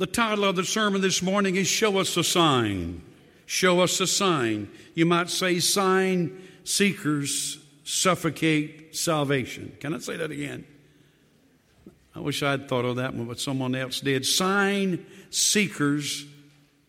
The 0.00 0.06
title 0.06 0.46
of 0.46 0.56
the 0.56 0.64
sermon 0.64 1.02
this 1.02 1.20
morning 1.20 1.56
is 1.56 1.66
Show 1.66 1.98
Us 1.98 2.16
a 2.16 2.24
Sign. 2.24 3.02
Show 3.44 3.80
us 3.80 4.00
a 4.00 4.06
sign. 4.06 4.70
You 4.94 5.04
might 5.04 5.28
say, 5.28 5.58
Sign 5.58 6.40
seekers 6.64 7.58
suffocate 7.84 8.96
salvation. 8.96 9.76
Can 9.78 9.92
I 9.92 9.98
say 9.98 10.16
that 10.16 10.30
again? 10.30 10.64
I 12.14 12.20
wish 12.20 12.42
I'd 12.42 12.66
thought 12.66 12.86
of 12.86 12.96
that 12.96 13.12
one, 13.12 13.26
but 13.26 13.38
someone 13.40 13.74
else 13.74 14.00
did. 14.00 14.24
Sign 14.24 15.04
seekers 15.28 16.24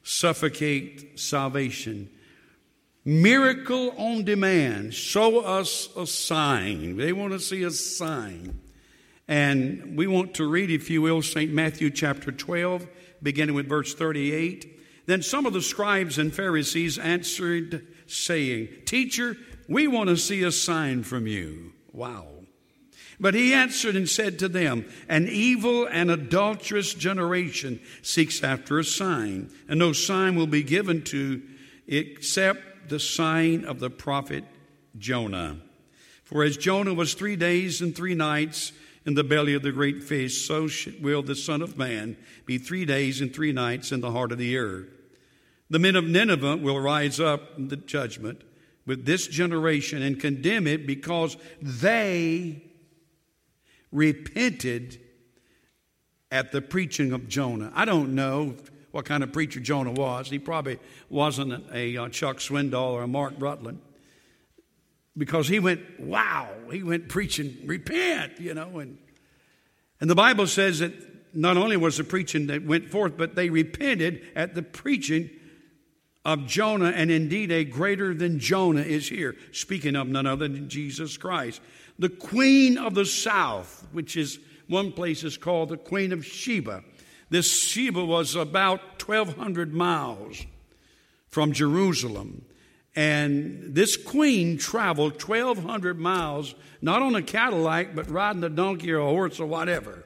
suffocate 0.04 1.20
salvation. 1.20 2.10
Miracle 3.04 3.94
on 3.98 4.24
demand. 4.24 4.94
Show 4.94 5.42
us 5.42 5.90
a 5.98 6.08
sign. 6.08 6.96
They 6.96 7.12
want 7.12 7.34
to 7.34 7.42
see 7.42 7.64
a 7.64 7.72
sign. 7.72 8.62
And 9.28 9.98
we 9.98 10.08
want 10.08 10.34
to 10.36 10.48
read, 10.48 10.70
if 10.70 10.90
you 10.90 11.02
will, 11.02 11.22
St. 11.22 11.52
Matthew 11.52 11.90
chapter 11.90 12.32
12, 12.32 12.88
beginning 13.22 13.56
with 13.56 13.70
verse 13.70 13.94
38. 13.94 14.80
Then 15.06 15.22
some 15.22 15.46
of 15.46 15.54
the 15.54 15.62
scribes 15.62 16.18
and 16.18 16.34
Pharisees 16.34 16.98
answered, 16.98 17.88
saying, 18.08 18.70
Teacher, 18.86 19.38
we 19.68 19.88
want 19.88 20.10
to 20.10 20.18
see 20.18 20.44
a 20.44 20.52
sign 20.52 21.04
from 21.04 21.28
you. 21.28 21.74
Wow. 21.94 22.28
But 23.20 23.36
he 23.36 23.54
answered 23.54 23.96
and 23.96 24.10
said 24.10 24.40
to 24.40 24.50
them, 24.50 24.86
An 25.08 25.28
evil 25.28 25.86
and 25.86 26.10
adulterous 26.10 26.94
generation 26.94 27.80
seeks 28.02 28.44
after 28.44 28.80
a 28.80 28.84
sign, 28.84 29.52
and 29.70 29.78
no 29.78 29.94
sign 29.94 30.36
will 30.36 30.48
be 30.48 30.64
given 30.64 31.04
to 31.04 31.42
except 31.88 32.90
the 32.90 33.00
sign 33.00 33.64
of 33.66 33.80
the 33.80 33.92
prophet 33.92 34.44
Jonah. 34.98 35.58
For 36.24 36.44
as 36.44 36.58
Jonah 36.58 36.94
was 36.94 37.14
three 37.14 37.36
days 37.36 37.82
and 37.82 37.96
three 37.96 38.16
nights 38.16 38.72
in 39.06 39.16
the 39.16 39.24
belly 39.24 39.54
of 39.54 39.64
the 39.64 39.72
great 39.72 40.04
fish, 40.04 40.46
so 40.46 40.68
will 41.02 41.24
the 41.24 41.36
Son 41.36 41.62
of 41.62 41.78
Man 41.78 42.18
be 42.46 42.58
three 42.58 42.86
days 42.86 43.22
and 43.22 43.34
three 43.34 43.52
nights 43.52 43.92
in 43.92 44.02
the 44.02 44.12
heart 44.12 44.32
of 44.32 44.38
the 44.38 44.58
earth. 44.58 44.90
The 45.70 45.80
men 45.80 45.96
of 45.96 46.06
Nineveh 46.06 46.58
will 46.58 46.80
rise 46.80 47.20
up 47.20 47.58
in 47.58 47.70
the 47.70 47.78
judgment 47.78 48.42
with 48.86 49.06
this 49.06 49.28
generation 49.28 50.02
and 50.02 50.20
condemn 50.20 50.68
it 50.68 50.86
because 50.86 51.38
they 51.62 52.62
repented 53.92 55.00
at 56.32 56.52
the 56.52 56.62
preaching 56.62 57.12
of 57.12 57.28
Jonah. 57.28 57.72
I 57.74 57.86
don't 57.86 58.16
know 58.16 58.56
what 58.92 59.06
kind 59.06 59.24
of 59.24 59.32
preacher 59.32 59.60
Jonah 59.60 59.92
was. 59.92 60.30
He 60.30 60.40
probably 60.40 60.80
wasn't 61.10 61.54
a, 61.72 61.96
a 61.96 62.04
uh, 62.04 62.10
Chuck 62.10 62.38
Swindoll 62.38 62.92
or 62.92 63.04
a 63.04 63.08
Mark 63.08 63.34
Rutland 63.38 63.80
because 65.18 65.48
he 65.48 65.60
went, 65.60 66.00
wow, 66.00 66.50
he 66.72 66.84
went 66.84 67.10
preaching, 67.10 67.58
repent, 67.66 68.40
you 68.40 68.54
know. 68.54 68.80
And, 68.80 68.98
and 70.00 70.10
the 70.10 70.16
Bible 70.16 70.48
says 70.48 70.80
that 70.80 70.94
not 71.36 71.58
only 71.58 71.78
was 71.78 71.98
the 71.98 72.04
preaching 72.04 72.48
that 72.48 72.66
went 72.66 72.90
forth, 72.90 73.18
but 73.18 73.36
they 73.36 73.50
repented 73.50 74.22
at 74.36 74.56
the 74.56 74.62
preaching 74.62 75.30
of 76.24 76.46
Jonah, 76.46 76.92
and 76.92 77.10
indeed 77.10 77.52
a 77.52 77.64
greater 77.64 78.14
than 78.14 78.40
Jonah 78.40 78.82
is 78.82 79.10
here, 79.10 79.36
speaking 79.52 79.96
of 79.96 80.08
none 80.08 80.28
other 80.28 80.48
than 80.48 80.70
Jesus 80.70 81.18
Christ. 81.18 81.62
The 81.98 82.10
Queen 82.10 82.78
of 82.78 82.94
the 82.94 83.06
South, 83.06 83.88
which 83.92 84.16
is 84.16 84.40
one 84.68 84.92
place 84.92 85.24
is 85.24 85.38
called 85.38 85.70
the 85.70 85.78
Queen 85.78 86.14
of 86.14 86.26
Sheba. 86.26 86.84
This 87.30 87.64
Sheba 87.64 88.04
was 88.04 88.36
about 88.36 89.04
1,200 89.04 89.74
miles 89.74 90.46
from 91.28 91.54
Jerusalem. 91.54 92.46
And 92.96 93.74
this 93.74 93.96
queen 93.96 94.58
traveled 94.58 95.14
1,200 95.24 95.98
miles, 96.00 96.56
not 96.82 97.02
on 97.02 97.16
a 97.16 97.22
Cadillac, 97.22 97.96
but 97.96 98.10
riding 98.10 98.44
a 98.44 98.50
donkey 98.50 98.92
or 98.92 99.00
a 99.00 99.06
horse 99.06 99.40
or 99.40 99.46
whatever. 99.46 100.04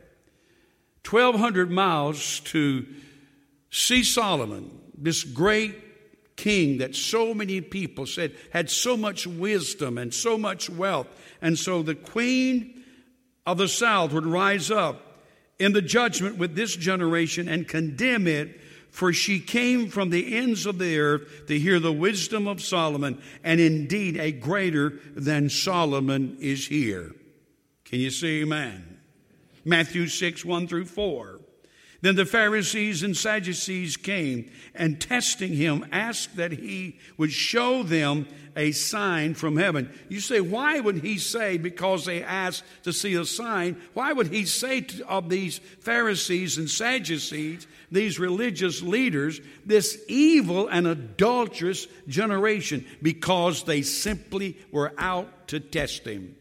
1,200 1.09 1.71
miles 1.71 2.39
to 2.41 2.85
see 3.71 4.03
Solomon, 4.03 4.71
this 4.97 5.23
great 5.23 5.75
king 6.35 6.79
that 6.79 6.95
so 6.95 7.33
many 7.33 7.61
people 7.61 8.05
said 8.05 8.35
had 8.51 8.69
so 8.69 8.97
much 8.97 9.25
wisdom 9.25 9.97
and 9.97 10.13
so 10.13 10.37
much 10.37 10.69
wealth. 10.69 11.07
And 11.41 11.57
so 11.57 11.81
the 11.81 11.95
queen 11.95 12.83
of 13.45 13.57
the 13.57 13.67
south 13.67 14.13
would 14.13 14.25
rise 14.25 14.71
up 14.71 15.01
in 15.59 15.73
the 15.73 15.81
judgment 15.81 16.37
with 16.37 16.55
this 16.55 16.75
generation 16.75 17.47
and 17.47 17.67
condemn 17.67 18.27
it, 18.27 18.59
for 18.95 19.11
she 19.11 19.41
came 19.41 19.89
from 19.89 20.09
the 20.09 20.37
ends 20.37 20.65
of 20.65 20.77
the 20.77 20.97
earth 20.97 21.47
to 21.47 21.59
hear 21.59 21.81
the 21.81 21.91
wisdom 21.91 22.47
of 22.47 22.61
Solomon, 22.61 23.21
and 23.43 23.59
indeed 23.59 24.15
a 24.15 24.31
greater 24.31 25.01
than 25.13 25.49
Solomon 25.49 26.37
is 26.39 26.67
here. 26.67 27.13
Can 27.83 27.99
you 27.99 28.09
see, 28.09 28.43
amen? 28.43 29.01
Matthew 29.65 30.07
6, 30.07 30.45
1 30.45 30.67
through 30.69 30.85
4. 30.85 31.41
Then 32.05 32.17
the 32.17 32.25
Pharisees 32.27 33.01
and 33.01 33.17
Sadducees 33.17 33.97
came 33.97 34.51
and 34.75 35.01
testing 35.01 35.53
him 35.53 35.87
asked 35.91 36.35
that 36.35 36.51
he 36.51 36.99
would 37.17 37.31
show 37.31 37.81
them 37.81 38.27
a 38.55 38.73
sign 38.73 39.33
from 39.33 39.57
heaven. 39.57 39.91
You 40.07 40.19
say, 40.19 40.39
why 40.39 40.79
would 40.79 40.97
he 40.99 41.17
say, 41.17 41.57
because 41.57 42.05
they 42.05 42.21
asked 42.21 42.63
to 42.83 42.93
see 42.93 43.15
a 43.15 43.25
sign, 43.25 43.81
why 43.95 44.13
would 44.13 44.27
he 44.27 44.45
say 44.45 44.81
to, 44.81 45.07
of 45.07 45.29
these 45.29 45.57
Pharisees 45.57 46.59
and 46.59 46.69
Sadducees, 46.69 47.65
these 47.91 48.19
religious 48.19 48.83
leaders, 48.83 49.41
this 49.65 49.99
evil 50.07 50.67
and 50.67 50.85
adulterous 50.85 51.87
generation? 52.07 52.85
Because 53.01 53.63
they 53.63 53.81
simply 53.81 54.59
were 54.71 54.93
out 54.99 55.47
to 55.47 55.59
test 55.59 56.05
him. 56.05 56.35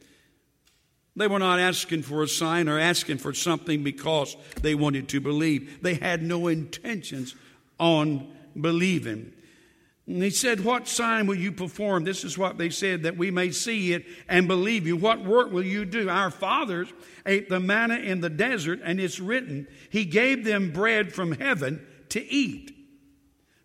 They 1.16 1.28
were 1.28 1.38
not 1.38 1.60
asking 1.60 2.02
for 2.02 2.22
a 2.22 2.28
sign 2.28 2.68
or 2.68 2.78
asking 2.78 3.18
for 3.18 3.32
something 3.32 3.84
because 3.84 4.36
they 4.62 4.74
wanted 4.74 5.08
to 5.10 5.20
believe. 5.20 5.82
They 5.82 5.94
had 5.94 6.22
no 6.22 6.48
intentions 6.48 7.36
on 7.78 8.34
believing. 8.60 9.32
And 10.06 10.22
he 10.22 10.30
said, 10.30 10.64
What 10.64 10.88
sign 10.88 11.26
will 11.26 11.36
you 11.36 11.52
perform? 11.52 12.04
This 12.04 12.24
is 12.24 12.36
what 12.36 12.58
they 12.58 12.68
said, 12.68 13.04
that 13.04 13.16
we 13.16 13.30
may 13.30 13.52
see 13.52 13.92
it 13.92 14.04
and 14.28 14.48
believe 14.48 14.86
you. 14.86 14.96
What 14.96 15.24
work 15.24 15.50
will 15.50 15.64
you 15.64 15.84
do? 15.84 16.10
Our 16.10 16.30
fathers 16.30 16.92
ate 17.24 17.48
the 17.48 17.60
manna 17.60 17.96
in 17.96 18.20
the 18.20 18.28
desert, 18.28 18.80
and 18.84 19.00
it's 19.00 19.20
written, 19.20 19.66
He 19.90 20.04
gave 20.04 20.44
them 20.44 20.72
bread 20.72 21.12
from 21.12 21.32
heaven 21.32 21.86
to 22.10 22.22
eat. 22.22 22.72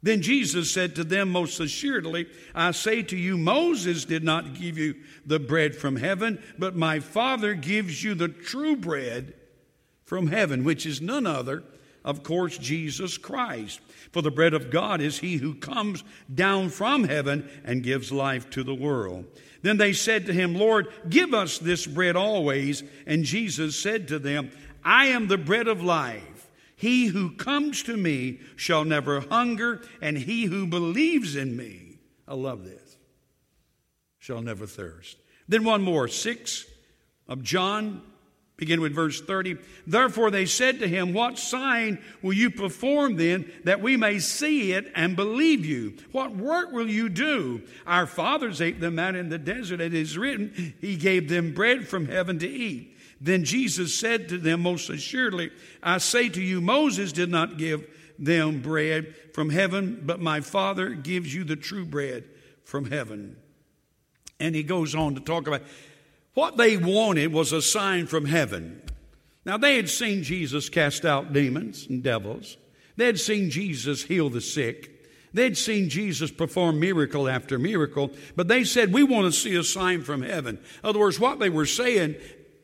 Then 0.02 0.22
Jesus 0.22 0.72
said 0.72 0.96
to 0.96 1.04
them, 1.04 1.30
Most 1.30 1.60
assuredly, 1.60 2.28
I 2.56 2.72
say 2.72 3.04
to 3.04 3.18
you, 3.18 3.38
Moses 3.38 4.06
did 4.06 4.24
not 4.24 4.54
give 4.54 4.78
you 4.78 4.96
the 5.26 5.40
bread 5.40 5.76
from 5.76 5.98
heaven, 5.98 6.42
but 6.58 6.76
my 6.76 7.00
Father 7.00 7.54
gives 7.54 8.04
you 8.04 8.16
the 8.16 8.30
true 8.30 8.76
bread 8.78 9.34
from 10.06 10.28
heaven, 10.28 10.64
which 10.64 10.86
is 10.86 11.02
none 11.02 11.28
other, 11.28 11.64
of 12.06 12.24
course, 12.24 12.58
Jesus 12.58 13.18
Christ. 13.18 13.82
For 14.12 14.22
the 14.22 14.32
bread 14.32 14.54
of 14.54 14.72
God 14.72 15.02
is 15.02 15.20
he 15.20 15.36
who 15.38 15.54
comes 15.54 16.04
down 16.34 16.70
from 16.70 17.04
heaven 17.04 17.50
and 17.66 17.84
gives 17.84 18.12
life 18.12 18.50
to 18.52 18.64
the 18.64 18.74
world. 18.74 19.26
Then 19.62 19.78
they 19.78 19.94
said 19.94 20.26
to 20.26 20.34
him, 20.34 20.56
Lord, 20.56 20.88
give 21.10 21.34
us 21.34 21.58
this 21.58 21.86
bread 21.86 22.16
always. 22.16 22.84
And 23.06 23.26
Jesus 23.26 23.78
said 23.78 24.08
to 24.08 24.18
them, 24.18 24.52
I 24.84 25.08
am 25.08 25.28
the 25.28 25.38
bread 25.38 25.68
of 25.68 25.84
life. 25.84 26.39
He 26.80 27.08
who 27.08 27.32
comes 27.32 27.84
to 27.84 27.98
me 27.98 28.40
shall 28.56 28.86
never 28.86 29.20
hunger, 29.20 29.82
and 30.02 30.18
he 30.18 30.46
who 30.46 30.66
believes 30.66 31.36
in 31.36 31.58
me, 31.58 31.98
I 32.26 32.36
love 32.36 32.64
this, 32.64 32.96
shall 34.18 34.42
never 34.42 34.66
thirst. 34.66 35.18
Then 35.50 35.66
one 35.66 35.82
more, 35.82 36.08
6 36.08 36.66
of 37.28 37.44
John, 37.44 38.02
begin 38.56 38.80
with 38.80 38.96
verse 38.96 39.20
30. 39.20 39.58
Therefore 39.88 40.32
they 40.32 40.46
said 40.46 40.80
to 40.80 40.88
him, 40.88 41.14
What 41.14 41.38
sign 41.38 42.02
will 42.22 42.32
you 42.32 42.50
perform 42.50 43.18
then 43.18 43.52
that 43.66 43.82
we 43.82 43.98
may 43.98 44.20
see 44.20 44.72
it 44.72 44.90
and 44.96 45.18
believe 45.18 45.66
you? 45.66 45.98
What 46.14 46.34
work 46.34 46.72
will 46.72 46.90
you 46.90 47.10
do? 47.10 47.62
Our 47.86 48.08
fathers 48.08 48.62
ate 48.62 48.80
the 48.80 48.90
manna 48.90 49.18
in 49.18 49.28
the 49.28 49.38
desert. 49.38 49.82
It 49.82 49.94
is 49.94 50.18
written, 50.18 50.76
He 50.80 50.96
gave 50.96 51.28
them 51.28 51.54
bread 51.54 51.90
from 51.90 52.08
heaven 52.08 52.40
to 52.40 52.48
eat. 52.48 52.96
Then 53.22 53.44
Jesus 53.44 53.98
said 53.98 54.30
to 54.30 54.38
them, 54.38 54.62
Most 54.62 54.90
assuredly, 54.90 55.52
I 55.84 55.98
say 55.98 56.30
to 56.30 56.42
you, 56.42 56.62
Moses 56.62 57.12
did 57.12 57.30
not 57.30 57.58
give 57.58 57.88
them 58.18 58.62
bread 58.62 59.16
from 59.34 59.50
heaven, 59.50 60.02
but 60.06 60.20
my 60.20 60.42
Father 60.42 60.90
gives 60.90 61.34
you 61.34 61.44
the 61.44 61.56
true 61.56 61.86
bread 61.86 62.26
from 62.64 62.90
heaven. 62.90 63.38
And 64.40 64.56
he 64.56 64.64
goes 64.64 64.96
on 64.96 65.16
to 65.16 65.22
talk 65.22 65.48
about 65.48 65.64
what 66.34 66.58
they 66.58 66.78
wanted 66.78 67.34
was 67.34 67.52
a 67.52 67.62
sign 67.62 68.08
from 68.08 68.26
heaven. 68.26 68.82
Now, 69.46 69.58
they 69.58 69.76
had 69.76 69.90
seen 69.90 70.24
Jesus 70.24 70.70
cast 70.70 71.06
out 71.06 71.34
demons 71.34 71.88
and 71.88 72.04
devils, 72.04 72.58
they 72.96 73.06
had 73.06 73.20
seen 73.20 73.50
Jesus 73.50 74.04
heal 74.04 74.30
the 74.30 74.42
sick. 74.42 74.96
They'd 75.32 75.58
seen 75.58 75.90
Jesus 75.90 76.32
perform 76.32 76.80
miracle 76.80 77.30
after 77.30 77.60
miracle, 77.60 78.12
but 78.36 78.48
they 78.48 78.64
said, 78.64 78.92
We 78.92 79.04
want 79.04 79.32
to 79.32 79.40
see 79.40 79.56
a 79.56 79.64
sign 79.64 80.02
from 80.02 80.24
heaven. 80.24 80.58
In 80.58 80.90
other 80.90 81.00
words, 81.00 81.20
what 81.20 81.38
they 81.38 81.50
were 81.52 81.68
saying, 81.68 82.16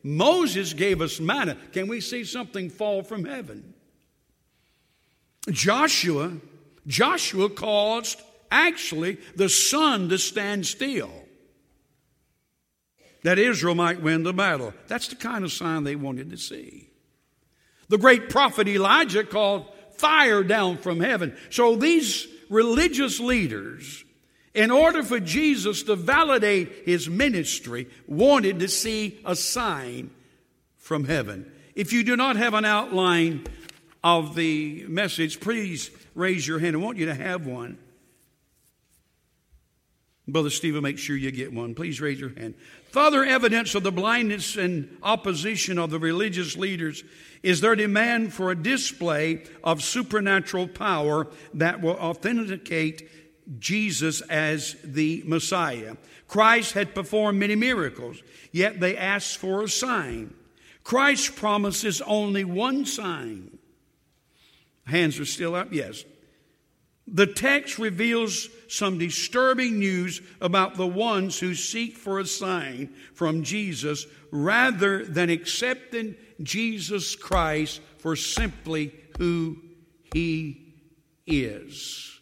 Moses 0.06 0.72
gave 0.72 1.02
us 1.02 1.18
manna. 1.18 1.56
Can 1.72 1.88
we 1.88 2.00
see 2.00 2.22
something 2.22 2.70
fall 2.70 3.02
from 3.02 3.24
heaven? 3.24 3.74
Joshua, 5.50 6.32
Joshua 6.86 7.50
caused 7.50 8.22
actually 8.48 9.18
the 9.34 9.48
sun 9.48 10.08
to 10.10 10.18
stand 10.18 10.64
still 10.64 11.10
that 13.24 13.40
Israel 13.40 13.74
might 13.74 14.00
win 14.00 14.22
the 14.22 14.32
battle. 14.32 14.72
That's 14.86 15.08
the 15.08 15.16
kind 15.16 15.44
of 15.44 15.50
sign 15.50 15.82
they 15.82 15.96
wanted 15.96 16.30
to 16.30 16.36
see. 16.36 16.88
The 17.88 17.98
great 17.98 18.30
prophet 18.30 18.68
Elijah 18.68 19.24
called 19.24 19.66
fire 19.96 20.44
down 20.44 20.78
from 20.78 21.00
heaven. 21.00 21.36
So 21.50 21.74
these 21.74 22.28
religious 22.48 23.18
leaders, 23.18 24.04
in 24.56 24.70
order 24.70 25.02
for 25.02 25.20
Jesus 25.20 25.82
to 25.84 25.94
validate 25.94 26.86
his 26.86 27.10
ministry, 27.10 27.88
wanted 28.08 28.58
to 28.60 28.68
see 28.68 29.20
a 29.24 29.36
sign 29.36 30.10
from 30.78 31.04
heaven. 31.04 31.52
If 31.74 31.92
you 31.92 32.02
do 32.02 32.16
not 32.16 32.36
have 32.36 32.54
an 32.54 32.64
outline 32.64 33.46
of 34.02 34.34
the 34.34 34.86
message, 34.88 35.40
please 35.40 35.90
raise 36.14 36.48
your 36.48 36.58
hand. 36.58 36.74
I 36.74 36.78
want 36.78 36.96
you 36.96 37.04
to 37.06 37.14
have 37.14 37.46
one. 37.46 37.76
Brother 40.26 40.48
Stephen, 40.48 40.82
make 40.82 40.98
sure 40.98 41.16
you 41.16 41.30
get 41.30 41.52
one. 41.52 41.74
Please 41.74 42.00
raise 42.00 42.18
your 42.18 42.30
hand. 42.30 42.54
Further 42.92 43.24
evidence 43.24 43.74
of 43.74 43.82
the 43.82 43.92
blindness 43.92 44.56
and 44.56 44.96
opposition 45.02 45.78
of 45.78 45.90
the 45.90 45.98
religious 45.98 46.56
leaders 46.56 47.04
is 47.42 47.60
their 47.60 47.76
demand 47.76 48.32
for 48.32 48.50
a 48.50 48.56
display 48.56 49.44
of 49.62 49.82
supernatural 49.82 50.66
power 50.66 51.28
that 51.52 51.82
will 51.82 51.96
authenticate 51.96 53.08
Jesus 53.58 54.20
as 54.22 54.76
the 54.82 55.22
Messiah. 55.26 55.96
Christ 56.28 56.72
had 56.72 56.94
performed 56.94 57.38
many 57.38 57.54
miracles, 57.54 58.22
yet 58.52 58.80
they 58.80 58.96
asked 58.96 59.38
for 59.38 59.62
a 59.62 59.68
sign. 59.68 60.34
Christ 60.82 61.36
promises 61.36 62.00
only 62.02 62.44
one 62.44 62.84
sign. 62.86 63.58
Hands 64.84 65.18
are 65.18 65.24
still 65.24 65.54
up? 65.54 65.72
Yes. 65.72 66.04
The 67.08 67.26
text 67.26 67.78
reveals 67.78 68.48
some 68.68 68.98
disturbing 68.98 69.78
news 69.78 70.20
about 70.40 70.74
the 70.74 70.86
ones 70.86 71.38
who 71.38 71.54
seek 71.54 71.96
for 71.96 72.18
a 72.18 72.26
sign 72.26 72.92
from 73.14 73.44
Jesus 73.44 74.06
rather 74.32 75.04
than 75.04 75.30
accepting 75.30 76.16
Jesus 76.42 77.14
Christ 77.14 77.80
for 77.98 78.16
simply 78.16 78.92
who 79.18 79.58
he 80.12 80.74
is. 81.26 82.15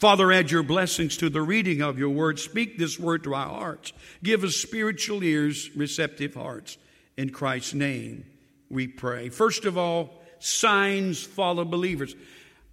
Father, 0.00 0.32
add 0.32 0.50
your 0.50 0.62
blessings 0.62 1.18
to 1.18 1.28
the 1.28 1.42
reading 1.42 1.82
of 1.82 1.98
your 1.98 2.08
word. 2.08 2.38
Speak 2.38 2.78
this 2.78 2.98
word 2.98 3.22
to 3.24 3.34
our 3.34 3.48
hearts. 3.48 3.92
Give 4.22 4.44
us 4.44 4.56
spiritual 4.56 5.22
ears, 5.22 5.68
receptive 5.76 6.32
hearts. 6.32 6.78
In 7.18 7.28
Christ's 7.28 7.74
name 7.74 8.24
we 8.70 8.88
pray. 8.88 9.28
First 9.28 9.66
of 9.66 9.76
all, 9.76 10.22
signs 10.38 11.22
follow 11.22 11.66
believers. 11.66 12.16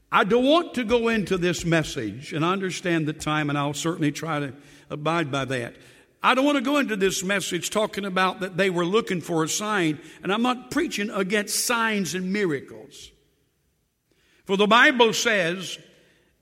I 0.10 0.24
don't 0.24 0.46
want 0.46 0.76
to 0.76 0.86
go 0.86 1.10
into 1.10 1.38
this 1.38 1.66
message, 1.66 2.32
and 2.32 2.46
I 2.46 2.54
understand 2.54 3.08
the 3.08 3.14
time, 3.14 3.50
and 3.50 3.58
I'll 3.58 3.74
certainly 3.74 4.14
try 4.14 4.40
to 4.40 4.54
abide 4.90 5.30
by 5.30 5.44
that. 5.44 5.76
I 6.24 6.34
don't 6.34 6.46
want 6.46 6.58
to 6.58 6.64
go 6.64 6.78
into 6.78 6.96
this 6.96 7.26
message 7.26 7.72
talking 7.72 8.06
about 8.06 8.40
that 8.40 8.56
they 8.56 8.70
were 8.70 8.86
looking 8.86 9.20
for 9.20 9.44
a 9.44 9.50
sign, 9.50 10.00
and 10.24 10.32
I'm 10.32 10.44
not 10.44 10.72
preaching 10.72 11.10
against 11.10 11.66
signs 11.66 12.16
and 12.16 12.32
miracles. 12.32 13.12
For 14.46 14.56
the 14.56 14.66
Bible 14.66 15.12
says 15.12 15.78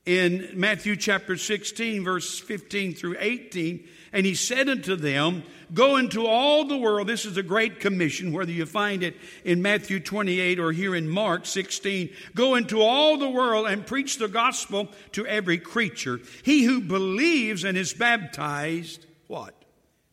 in 0.06 0.52
Matthew 0.54 0.96
chapter 0.96 1.36
16, 1.36 2.04
verse 2.04 2.40
15 2.40 2.94
through 2.94 3.18
18, 3.19 3.88
and 4.13 4.25
he 4.25 4.36
said 4.36 4.69
unto 4.69 4.96
them, 4.96 5.44
Go 5.74 5.98
into 5.98 6.28
all 6.28 6.66
the 6.66 6.78
world. 6.78 7.07
This 7.07 7.25
is 7.25 7.38
a 7.38 7.44
great 7.44 7.80
commission, 7.80 8.31
whether 8.31 8.52
you 8.52 8.68
find 8.68 9.02
it 9.02 9.16
in 9.44 9.63
Matthew 9.63 10.00
28 10.00 10.60
or 10.60 10.72
here 10.72 10.96
in 10.96 11.10
Mark 11.10 11.48
16. 11.48 12.12
Go 12.36 12.54
into 12.54 12.81
all 12.81 13.18
the 13.18 13.30
world 13.30 13.66
and 13.66 13.86
preach 13.86 14.18
the 14.18 14.28
gospel 14.28 14.90
to 15.13 15.25
every 15.25 15.57
creature. 15.57 16.19
He 16.44 16.63
who 16.63 16.81
believes 16.81 17.63
and 17.63 17.78
is 17.78 17.94
baptized, 17.94 19.06
what? 19.28 19.56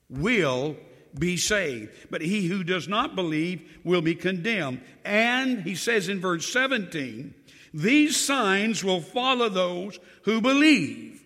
Will 0.09 0.77
be 1.17 1.37
saved. 1.37 1.93
But 2.11 2.23
he 2.23 2.47
who 2.49 2.65
does 2.65 2.89
not 2.89 3.15
believe 3.15 3.61
will 3.85 4.03
be 4.03 4.15
condemned. 4.15 4.81
And 5.05 5.61
he 5.63 5.75
says 5.75 6.09
in 6.09 6.21
verse 6.21 6.51
17, 6.51 7.35
these 7.75 8.17
signs 8.17 8.85
will 8.85 9.01
follow 9.01 9.49
those 9.49 9.99
who 10.25 10.41
believe. 10.41 11.23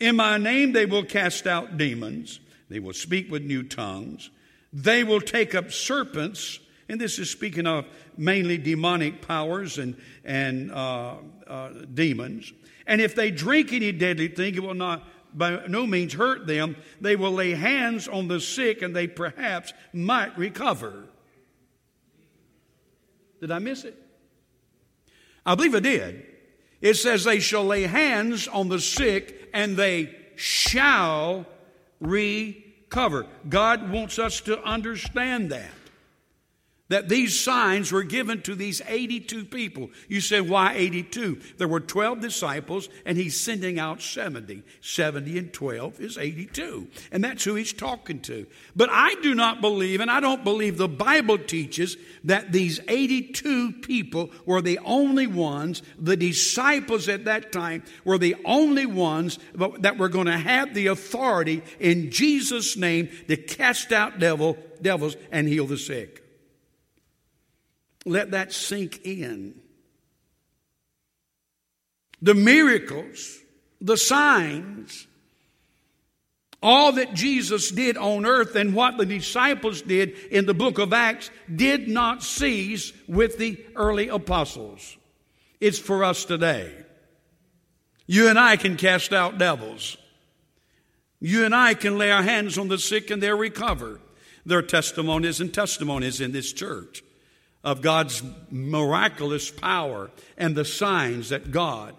In 0.00 0.16
my 0.16 0.38
name 0.38 0.72
they 0.72 0.86
will 0.86 1.04
cast 1.04 1.46
out 1.46 1.76
demons. 1.76 2.40
They 2.68 2.80
will 2.80 2.92
speak 2.92 3.30
with 3.30 3.42
new 3.42 3.62
tongues. 3.62 4.30
They 4.72 5.04
will 5.04 5.20
take 5.20 5.54
up 5.54 5.72
serpents. 5.72 6.58
And 6.88 7.00
this 7.00 7.18
is 7.18 7.30
speaking 7.30 7.66
of 7.66 7.86
mainly 8.16 8.58
demonic 8.58 9.22
powers 9.22 9.78
and, 9.78 9.96
and 10.24 10.70
uh, 10.70 11.16
uh, 11.46 11.68
demons. 11.92 12.52
And 12.86 13.00
if 13.00 13.14
they 13.14 13.30
drink 13.30 13.72
any 13.72 13.92
deadly 13.92 14.28
thing, 14.28 14.54
it 14.54 14.62
will 14.62 14.74
not 14.74 15.08
by 15.32 15.66
no 15.66 15.86
means 15.86 16.12
hurt 16.12 16.46
them. 16.46 16.76
They 17.00 17.16
will 17.16 17.32
lay 17.32 17.52
hands 17.52 18.06
on 18.06 18.28
the 18.28 18.40
sick 18.40 18.82
and 18.82 18.94
they 18.94 19.08
perhaps 19.08 19.72
might 19.92 20.36
recover. 20.38 21.04
Did 23.40 23.50
I 23.50 23.58
miss 23.58 23.84
it? 23.84 24.03
I 25.46 25.54
believe 25.54 25.74
I 25.74 25.80
did. 25.80 26.26
It 26.80 26.94
says 26.94 27.24
they 27.24 27.40
shall 27.40 27.64
lay 27.64 27.82
hands 27.82 28.48
on 28.48 28.68
the 28.68 28.80
sick 28.80 29.48
and 29.52 29.76
they 29.76 30.14
shall 30.36 31.46
recover. 32.00 33.26
God 33.48 33.90
wants 33.90 34.18
us 34.18 34.40
to 34.42 34.62
understand 34.62 35.50
that 35.50 35.70
that 36.88 37.08
these 37.08 37.38
signs 37.38 37.90
were 37.90 38.02
given 38.02 38.42
to 38.42 38.54
these 38.54 38.82
82 38.86 39.46
people. 39.46 39.90
You 40.06 40.20
said, 40.20 40.48
why 40.48 40.74
82? 40.74 41.40
There 41.56 41.66
were 41.66 41.80
12 41.80 42.20
disciples, 42.20 42.90
and 43.06 43.16
he's 43.16 43.40
sending 43.40 43.78
out 43.78 44.02
70. 44.02 44.62
70 44.82 45.38
and 45.38 45.52
12 45.52 46.00
is 46.00 46.18
82. 46.18 46.86
And 47.10 47.24
that's 47.24 47.42
who 47.44 47.54
he's 47.54 47.72
talking 47.72 48.20
to. 48.20 48.46
But 48.76 48.90
I 48.92 49.14
do 49.22 49.34
not 49.34 49.62
believe, 49.62 50.00
and 50.00 50.10
I 50.10 50.20
don't 50.20 50.44
believe 50.44 50.76
the 50.76 50.86
Bible 50.86 51.38
teaches 51.38 51.96
that 52.24 52.52
these 52.52 52.80
82 52.86 53.72
people 53.80 54.30
were 54.44 54.60
the 54.60 54.78
only 54.84 55.26
ones, 55.26 55.82
the 55.98 56.18
disciples 56.18 57.08
at 57.08 57.24
that 57.24 57.50
time 57.50 57.82
were 58.04 58.18
the 58.18 58.36
only 58.44 58.84
ones 58.84 59.38
that 59.78 59.96
were 59.96 60.10
going 60.10 60.26
to 60.26 60.36
have 60.36 60.74
the 60.74 60.88
authority 60.88 61.62
in 61.80 62.10
Jesus' 62.10 62.76
name 62.76 63.08
to 63.28 63.38
cast 63.38 63.90
out 63.90 64.18
devil, 64.18 64.58
devils 64.82 65.16
and 65.32 65.48
heal 65.48 65.66
the 65.66 65.78
sick. 65.78 66.23
Let 68.04 68.32
that 68.32 68.52
sink 68.52 69.00
in. 69.04 69.54
The 72.20 72.34
miracles, 72.34 73.38
the 73.80 73.96
signs, 73.96 75.06
all 76.62 76.92
that 76.92 77.12
Jesus 77.12 77.70
did 77.70 77.98
on 77.98 78.24
earth 78.24 78.56
and 78.56 78.74
what 78.74 78.96
the 78.96 79.04
disciples 79.04 79.82
did 79.82 80.16
in 80.30 80.46
the 80.46 80.54
book 80.54 80.78
of 80.78 80.94
Acts 80.94 81.30
did 81.54 81.88
not 81.88 82.22
cease 82.22 82.92
with 83.06 83.36
the 83.36 83.62
early 83.76 84.08
apostles. 84.08 84.96
It's 85.60 85.78
for 85.78 86.04
us 86.04 86.24
today. 86.24 86.72
You 88.06 88.28
and 88.28 88.38
I 88.38 88.56
can 88.56 88.76
cast 88.76 89.12
out 89.12 89.38
devils. 89.38 89.98
You 91.20 91.44
and 91.44 91.54
I 91.54 91.74
can 91.74 91.98
lay 91.98 92.10
our 92.10 92.22
hands 92.22 92.56
on 92.56 92.68
the 92.68 92.78
sick 92.78 93.10
and 93.10 93.22
they'll 93.22 93.36
recover. 93.36 94.00
There 94.46 94.58
are 94.58 94.62
testimonies 94.62 95.40
and 95.40 95.52
testimonies 95.52 96.20
in 96.20 96.32
this 96.32 96.52
church 96.52 97.02
of 97.64 97.80
God's 97.80 98.22
miraculous 98.50 99.50
power 99.50 100.10
and 100.36 100.54
the 100.54 100.64
signs 100.64 101.30
that 101.30 101.50
God 101.50 101.96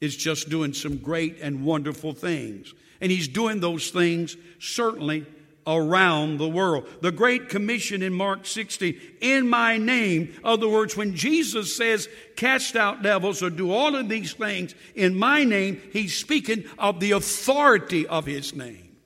is 0.00 0.16
just 0.16 0.48
doing 0.48 0.72
some 0.72 0.98
great 0.98 1.40
and 1.40 1.64
wonderful 1.64 2.14
things. 2.14 2.72
And 3.00 3.10
He's 3.10 3.28
doing 3.28 3.60
those 3.60 3.90
things 3.90 4.36
certainly 4.60 5.26
around 5.66 6.38
the 6.38 6.48
world. 6.48 6.86
The 7.00 7.10
Great 7.10 7.48
Commission 7.48 8.02
in 8.02 8.12
Mark 8.12 8.46
16, 8.46 9.00
in 9.20 9.48
my 9.48 9.78
name, 9.78 10.34
other 10.44 10.68
words, 10.68 10.96
when 10.96 11.14
Jesus 11.16 11.74
says, 11.74 12.08
cast 12.36 12.76
out 12.76 13.02
devils 13.02 13.42
or 13.42 13.50
do 13.50 13.72
all 13.72 13.96
of 13.96 14.08
these 14.08 14.34
things 14.34 14.74
in 14.94 15.16
my 15.16 15.42
name, 15.44 15.80
He's 15.92 16.16
speaking 16.16 16.64
of 16.78 17.00
the 17.00 17.12
authority 17.12 18.06
of 18.06 18.26
His 18.26 18.54
name. 18.54 18.96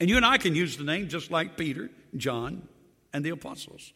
And 0.00 0.08
you 0.08 0.16
and 0.16 0.24
I 0.24 0.38
can 0.38 0.54
use 0.54 0.76
the 0.76 0.84
name 0.84 1.08
just 1.08 1.30
like 1.30 1.56
Peter, 1.56 1.90
John, 2.16 2.66
and 3.12 3.24
the 3.24 3.30
apostles. 3.30 3.92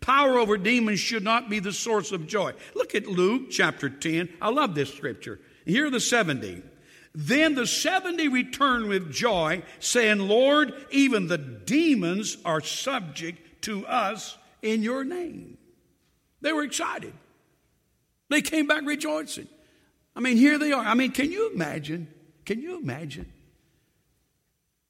Power 0.00 0.38
over 0.38 0.56
demons 0.56 1.00
should 1.00 1.22
not 1.22 1.48
be 1.48 1.60
the 1.60 1.72
source 1.72 2.12
of 2.12 2.26
joy. 2.26 2.52
Look 2.74 2.94
at 2.94 3.06
Luke 3.06 3.50
chapter 3.50 3.88
10. 3.88 4.28
I 4.40 4.50
love 4.50 4.74
this 4.74 4.92
scripture. 4.92 5.40
Here 5.64 5.86
are 5.86 5.90
the 5.90 6.00
70. 6.00 6.62
Then 7.14 7.54
the 7.54 7.66
70 7.66 8.28
returned 8.28 8.88
with 8.88 9.12
joy, 9.12 9.62
saying, 9.78 10.18
Lord, 10.18 10.74
even 10.90 11.28
the 11.28 11.38
demons 11.38 12.36
are 12.44 12.60
subject 12.60 13.62
to 13.62 13.86
us 13.86 14.36
in 14.62 14.82
your 14.82 15.04
name. 15.04 15.56
They 16.40 16.52
were 16.52 16.64
excited. 16.64 17.12
They 18.30 18.42
came 18.42 18.66
back 18.66 18.84
rejoicing. 18.84 19.48
I 20.16 20.20
mean, 20.20 20.36
here 20.36 20.58
they 20.58 20.72
are. 20.72 20.84
I 20.84 20.94
mean, 20.94 21.12
can 21.12 21.30
you 21.30 21.52
imagine? 21.52 22.08
Can 22.44 22.60
you 22.60 22.78
imagine 22.78 23.32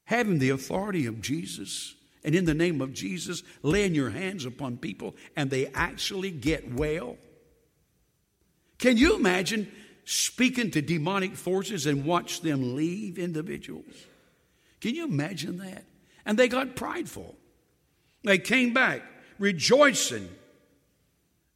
having 0.05 0.39
the 0.39 0.49
authority 0.49 1.05
of 1.05 1.21
Jesus 1.21 1.95
and 2.25 2.35
in 2.35 2.43
the 2.43 2.53
name 2.53 2.81
of 2.81 2.91
Jesus, 2.91 3.43
laying 3.61 3.95
your 3.95 4.09
hands 4.09 4.45
upon 4.45 4.77
people 4.77 5.15
and 5.37 5.49
they 5.49 5.67
actually 5.67 6.31
get 6.31 6.73
well? 6.73 7.15
Can 8.77 8.97
you 8.97 9.15
imagine 9.15 9.71
speaking 10.03 10.71
to 10.71 10.81
demonic 10.81 11.35
forces 11.35 11.85
and 11.85 12.03
watch 12.03 12.41
them 12.41 12.75
leave 12.75 13.17
individuals? 13.17 13.95
Can 14.81 14.95
you 14.95 15.05
imagine 15.05 15.59
that? 15.59 15.85
And 16.25 16.37
they 16.37 16.49
got 16.49 16.75
prideful. 16.75 17.35
They 18.23 18.39
came 18.39 18.73
back 18.73 19.03
rejoicing 19.39 20.29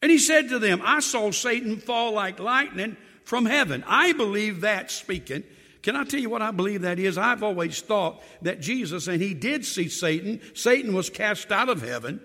And 0.01 0.11
he 0.11 0.17
said 0.17 0.49
to 0.49 0.59
them, 0.59 0.81
I 0.83 1.01
saw 1.01 1.31
Satan 1.31 1.77
fall 1.77 2.13
like 2.13 2.39
lightning 2.39 2.95
from 3.25 3.45
heaven. 3.45 3.83
I 3.85 4.13
believe 4.13 4.61
that 4.61 4.91
speaking. 4.91 5.43
Can 5.81 5.95
I 5.95 6.03
tell 6.03 6.19
you 6.19 6.29
what 6.29 6.41
I 6.41 6.51
believe 6.51 6.81
that 6.81 6.99
is? 6.99 7.17
I've 7.17 7.43
always 7.43 7.81
thought 7.81 8.21
that 8.41 8.59
Jesus, 8.59 9.07
and 9.07 9.21
he 9.21 9.33
did 9.33 9.65
see 9.65 9.87
Satan, 9.87 10.41
Satan 10.53 10.93
was 10.93 11.09
cast 11.09 11.51
out 11.51 11.69
of 11.69 11.81
heaven. 11.81 12.19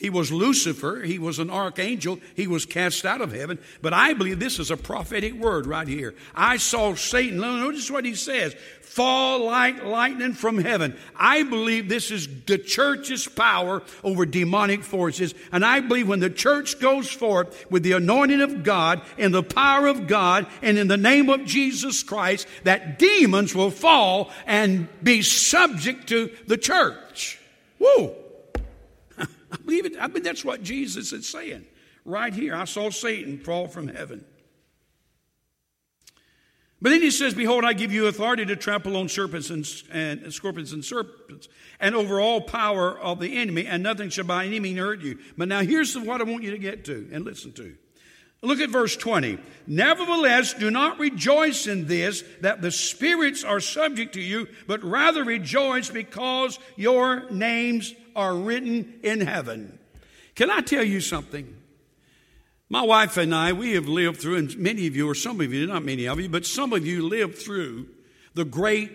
He 0.00 0.08
was 0.08 0.32
Lucifer. 0.32 1.02
He 1.04 1.18
was 1.18 1.38
an 1.38 1.50
archangel. 1.50 2.20
He 2.34 2.46
was 2.46 2.64
cast 2.64 3.04
out 3.04 3.20
of 3.20 3.32
heaven. 3.32 3.58
But 3.82 3.92
I 3.92 4.14
believe 4.14 4.40
this 4.40 4.58
is 4.58 4.70
a 4.70 4.76
prophetic 4.78 5.34
word 5.34 5.66
right 5.66 5.86
here. 5.86 6.14
I 6.34 6.56
saw 6.56 6.94
Satan. 6.94 7.36
Notice 7.36 7.90
what 7.90 8.06
he 8.06 8.14
says 8.14 8.56
fall 8.80 9.44
like 9.44 9.84
lightning 9.84 10.32
from 10.32 10.56
heaven. 10.56 10.96
I 11.14 11.42
believe 11.42 11.90
this 11.90 12.10
is 12.10 12.26
the 12.46 12.56
church's 12.56 13.28
power 13.28 13.82
over 14.02 14.24
demonic 14.24 14.84
forces. 14.84 15.34
And 15.52 15.66
I 15.66 15.80
believe 15.80 16.08
when 16.08 16.20
the 16.20 16.30
church 16.30 16.80
goes 16.80 17.10
forth 17.10 17.70
with 17.70 17.82
the 17.82 17.92
anointing 17.92 18.40
of 18.40 18.64
God 18.64 19.02
and 19.18 19.34
the 19.34 19.42
power 19.42 19.86
of 19.86 20.06
God 20.06 20.46
and 20.62 20.78
in 20.78 20.88
the 20.88 20.96
name 20.96 21.28
of 21.28 21.44
Jesus 21.44 22.02
Christ, 22.02 22.46
that 22.64 22.98
demons 22.98 23.54
will 23.54 23.70
fall 23.70 24.30
and 24.46 24.88
be 25.02 25.20
subject 25.20 26.08
to 26.08 26.30
the 26.46 26.56
church. 26.56 27.38
Woo! 27.78 28.14
I 30.00 30.08
mean, 30.08 30.22
that's 30.22 30.44
what 30.44 30.62
Jesus 30.62 31.12
is 31.12 31.28
saying 31.28 31.66
right 32.04 32.32
here. 32.32 32.54
I 32.54 32.64
saw 32.64 32.90
Satan 32.90 33.38
fall 33.38 33.68
from 33.68 33.88
heaven. 33.88 34.24
But 36.82 36.90
then 36.90 37.02
he 37.02 37.10
says, 37.10 37.34
Behold, 37.34 37.64
I 37.64 37.74
give 37.74 37.92
you 37.92 38.06
authority 38.06 38.46
to 38.46 38.56
trample 38.56 38.96
on 38.96 39.10
serpents 39.10 39.50
and, 39.50 39.68
and, 39.92 40.32
scorpions 40.32 40.72
and 40.72 40.82
serpents, 40.82 41.48
and 41.78 41.94
over 41.94 42.20
all 42.20 42.40
power 42.40 42.98
of 42.98 43.20
the 43.20 43.36
enemy, 43.36 43.66
and 43.66 43.82
nothing 43.82 44.08
shall 44.08 44.24
by 44.24 44.46
any 44.46 44.60
means 44.60 44.78
hurt 44.78 45.02
you. 45.02 45.18
But 45.36 45.48
now 45.48 45.60
here's 45.60 45.96
what 45.98 46.22
I 46.22 46.24
want 46.24 46.42
you 46.42 46.52
to 46.52 46.58
get 46.58 46.86
to 46.86 47.08
and 47.12 47.24
listen 47.24 47.52
to. 47.52 47.76
Look 48.42 48.60
at 48.60 48.70
verse 48.70 48.96
20. 48.96 49.38
Nevertheless, 49.66 50.54
do 50.54 50.70
not 50.70 50.98
rejoice 50.98 51.66
in 51.66 51.86
this, 51.86 52.24
that 52.40 52.62
the 52.62 52.70
spirits 52.70 53.44
are 53.44 53.60
subject 53.60 54.14
to 54.14 54.20
you, 54.22 54.48
but 54.66 54.82
rather 54.82 55.22
rejoice 55.22 55.90
because 55.90 56.58
your 56.76 57.28
names 57.30 57.94
are 58.16 58.34
written 58.34 59.00
in 59.02 59.20
heaven. 59.20 59.78
Can 60.40 60.50
I 60.50 60.62
tell 60.62 60.82
you 60.82 61.02
something? 61.02 61.54
My 62.70 62.80
wife 62.80 63.18
and 63.18 63.34
I, 63.34 63.52
we 63.52 63.72
have 63.72 63.86
lived 63.86 64.22
through, 64.22 64.36
and 64.36 64.56
many 64.56 64.86
of 64.86 64.96
you, 64.96 65.06
or 65.06 65.14
some 65.14 65.38
of 65.38 65.52
you, 65.52 65.66
not 65.66 65.84
many 65.84 66.08
of 66.08 66.18
you, 66.18 66.30
but 66.30 66.46
some 66.46 66.72
of 66.72 66.86
you 66.86 67.06
lived 67.06 67.36
through 67.36 67.88
the 68.32 68.46
great 68.46 68.90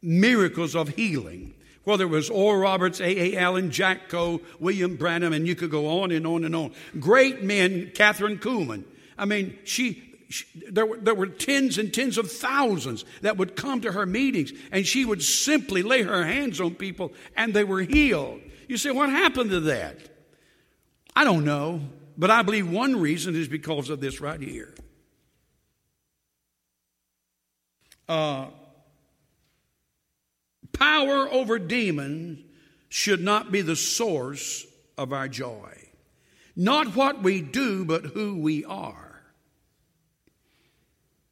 miracles 0.00 0.76
of 0.76 0.90
healing. 0.90 1.52
Whether 1.82 2.04
it 2.04 2.10
was 2.10 2.30
Oral 2.30 2.60
Roberts, 2.60 3.00
A.A. 3.00 3.36
Allen, 3.36 3.72
Jack 3.72 4.08
Coe, 4.08 4.40
William 4.60 4.94
Branham, 4.94 5.32
and 5.32 5.48
you 5.48 5.56
could 5.56 5.72
go 5.72 6.00
on 6.00 6.12
and 6.12 6.28
on 6.28 6.44
and 6.44 6.54
on. 6.54 6.72
Great 7.00 7.42
men, 7.42 7.90
Kathryn 7.92 8.38
Kuhlman. 8.38 8.84
I 9.18 9.24
mean, 9.24 9.58
she, 9.64 10.00
there, 10.70 10.86
were, 10.86 10.98
there 10.98 11.16
were 11.16 11.26
tens 11.26 11.76
and 11.76 11.92
tens 11.92 12.18
of 12.18 12.30
thousands 12.30 13.04
that 13.22 13.36
would 13.36 13.56
come 13.56 13.80
to 13.80 13.90
her 13.90 14.06
meetings, 14.06 14.52
and 14.70 14.86
she 14.86 15.04
would 15.04 15.24
simply 15.24 15.82
lay 15.82 16.02
her 16.02 16.24
hands 16.24 16.60
on 16.60 16.76
people, 16.76 17.12
and 17.34 17.52
they 17.52 17.64
were 17.64 17.80
healed. 17.80 18.42
You 18.68 18.76
say, 18.76 18.90
what 18.90 19.08
happened 19.08 19.50
to 19.50 19.60
that? 19.60 19.96
I 21.16 21.24
don't 21.24 21.44
know, 21.44 21.80
but 22.16 22.30
I 22.30 22.42
believe 22.42 22.70
one 22.70 23.00
reason 23.00 23.34
is 23.34 23.48
because 23.48 23.90
of 23.90 24.00
this 24.00 24.20
right 24.20 24.40
here. 24.40 24.74
Uh, 28.08 28.46
power 30.72 31.28
over 31.32 31.58
demons 31.58 32.44
should 32.88 33.20
not 33.20 33.50
be 33.50 33.62
the 33.62 33.76
source 33.76 34.66
of 34.96 35.12
our 35.12 35.28
joy. 35.28 35.72
Not 36.54 36.94
what 36.94 37.22
we 37.22 37.40
do, 37.40 37.84
but 37.84 38.04
who 38.04 38.40
we 38.40 38.64
are. 38.64 39.22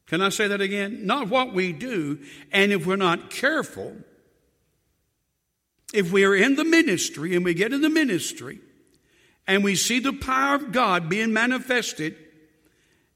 Can 0.07 0.23
I 0.23 0.28
say 0.28 0.49
that 0.49 0.61
again? 0.61 1.05
Not 1.07 1.28
what 1.28 1.52
we 1.52 1.73
do, 1.73 2.19
and 2.52 2.73
if 2.73 2.87
we're 2.87 2.97
not 2.97 3.28
careful, 3.28 3.97
if 5.93 6.12
we 6.12 6.25
are 6.25 6.35
in 6.35 6.57
the 6.57 6.64
ministry 6.64 7.35
and 7.37 7.45
we 7.45 7.55
get 7.55 7.73
in 7.73 7.81
the 7.81 7.88
ministry 7.88 8.61
and 9.47 9.62
we 9.62 9.76
see 9.76 10.00
the 10.00 10.12
power 10.12 10.57
of 10.57 10.73
God 10.73 11.09
being 11.09 11.33
manifested, 11.33 12.16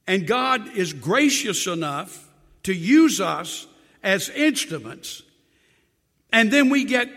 and 0.06 0.26
God 0.26 0.76
is 0.76 0.92
gracious 0.92 1.66
enough 1.66 2.28
to 2.64 2.72
use 2.72 3.20
us 3.20 3.66
as 4.02 4.28
instruments, 4.28 5.22
and 6.32 6.50
then 6.50 6.70
we 6.70 6.84
get 6.84 7.08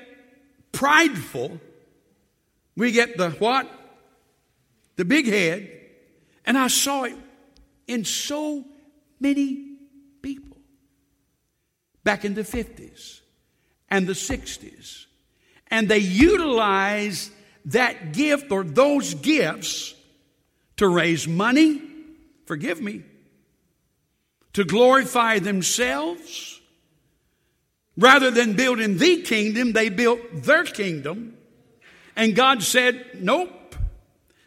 prideful, 0.72 1.60
we 2.76 2.92
get 2.92 3.18
the 3.18 3.30
what? 3.32 3.70
The 4.96 5.06
big 5.06 5.28
head, 5.28 5.70
and 6.46 6.58
I 6.58 6.68
saw 6.68 7.04
it 7.04 7.16
in 7.88 8.06
so 8.06 8.66
many 9.20 9.78
people 10.22 10.58
back 12.04 12.26
in 12.26 12.34
the 12.34 12.42
50s 12.42 13.22
and 13.90 14.08
the 14.08 14.14
60s. 14.14 15.06
And 15.74 15.90
they 15.90 15.98
utilized 15.98 17.32
that 17.66 18.14
gift 18.14 18.52
or 18.52 18.64
those 18.64 19.16
gifts 19.16 19.96
to 20.78 20.88
raise 20.88 21.28
money, 21.28 21.82
forgive 22.46 22.80
me, 22.80 23.02
to 24.54 24.66
glorify 24.66 25.40
themselves. 25.40 26.62
Rather 27.98 28.30
than 28.30 28.54
building 28.54 29.00
the 29.00 29.24
kingdom, 29.24 29.74
they 29.74 29.90
built 29.90 30.20
their 30.44 30.64
kingdom. 30.64 31.36
And 32.16 32.36
God 32.36 32.62
said, 32.62 33.04
Nope, 33.20 33.76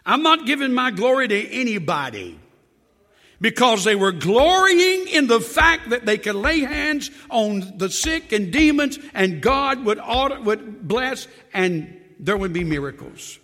I'm 0.05 0.23
not 0.23 0.47
giving 0.47 0.73
my 0.73 0.93
glory 0.93 1.27
to 1.27 1.49
anybody 1.51 2.39
because 3.41 3.85
they 3.85 3.95
were 3.95 4.13
glorying 4.13 5.09
in 5.09 5.27
the 5.27 5.41
fact 5.41 5.91
that 5.91 6.07
they 6.07 6.19
could 6.19 6.35
lay 6.35 6.61
hands 6.61 7.11
on 7.31 7.79
the 7.79 7.91
sick 7.91 8.33
and 8.33 8.53
demons 8.53 8.99
and 9.15 9.41
God 9.41 9.85
would, 9.85 9.99
order, 9.99 10.41
would 10.41 10.87
bless 10.87 11.29
and 11.53 12.01
there 12.19 12.37
would 12.37 12.53
be 12.53 12.65
miracles. 12.65 13.39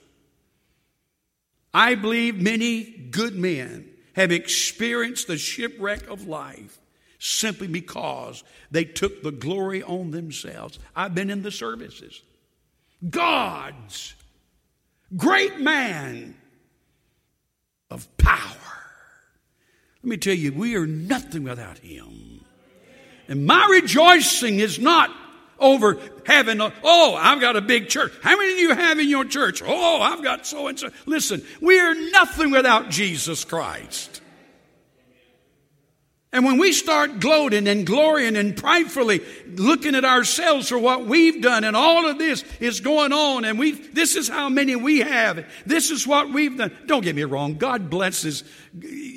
I 1.74 1.94
believe 1.94 2.40
many 2.40 2.84
good 2.84 3.34
men 3.34 3.88
have 4.14 4.30
experienced 4.30 5.26
the 5.26 5.38
shipwreck 5.38 6.08
of 6.08 6.26
life 6.26 6.78
simply 7.18 7.66
because 7.66 8.42
they 8.70 8.84
took 8.84 9.22
the 9.22 9.30
glory 9.30 9.82
on 9.82 10.10
themselves. 10.10 10.78
I've 10.94 11.14
been 11.14 11.30
in 11.30 11.42
the 11.42 11.50
services. 11.50 12.20
God's 13.08 14.14
great 15.16 15.60
man 15.60 16.34
of 17.90 18.16
power 18.16 18.56
let 20.02 20.10
me 20.10 20.16
tell 20.16 20.34
you, 20.34 20.52
we 20.52 20.74
are 20.76 20.86
nothing 20.86 21.44
without 21.44 21.78
Him. 21.78 22.44
And 23.28 23.46
my 23.46 23.66
rejoicing 23.70 24.58
is 24.58 24.78
not 24.78 25.10
over 25.58 25.98
having, 26.26 26.60
a, 26.60 26.72
oh, 26.82 27.14
I've 27.14 27.40
got 27.40 27.56
a 27.56 27.60
big 27.60 27.88
church. 27.88 28.12
How 28.22 28.36
many 28.36 28.54
of 28.54 28.58
you 28.58 28.74
have 28.74 28.98
in 28.98 29.08
your 29.08 29.24
church? 29.24 29.62
Oh, 29.64 30.00
I've 30.00 30.24
got 30.24 30.46
so 30.46 30.66
and 30.66 30.78
so. 30.78 30.90
Listen, 31.06 31.44
we 31.60 31.78
are 31.78 31.94
nothing 31.94 32.50
without 32.50 32.90
Jesus 32.90 33.44
Christ. 33.44 34.21
And 36.34 36.46
when 36.46 36.56
we 36.56 36.72
start 36.72 37.20
gloating 37.20 37.68
and 37.68 37.86
glorying 37.86 38.36
and 38.36 38.56
pridefully 38.56 39.20
looking 39.48 39.94
at 39.94 40.06
ourselves 40.06 40.70
for 40.70 40.78
what 40.78 41.04
we've 41.04 41.42
done 41.42 41.62
and 41.62 41.76
all 41.76 42.08
of 42.08 42.18
this 42.18 42.42
is 42.58 42.80
going 42.80 43.12
on 43.12 43.44
and 43.44 43.58
we 43.58 43.72
this 43.72 44.16
is 44.16 44.28
how 44.28 44.48
many 44.48 44.74
we 44.74 45.00
have. 45.00 45.44
This 45.66 45.90
is 45.90 46.06
what 46.06 46.30
we've 46.30 46.56
done. 46.56 46.74
Don't 46.86 47.02
get 47.02 47.14
me 47.16 47.24
wrong. 47.24 47.58
God 47.58 47.90
blesses 47.90 48.44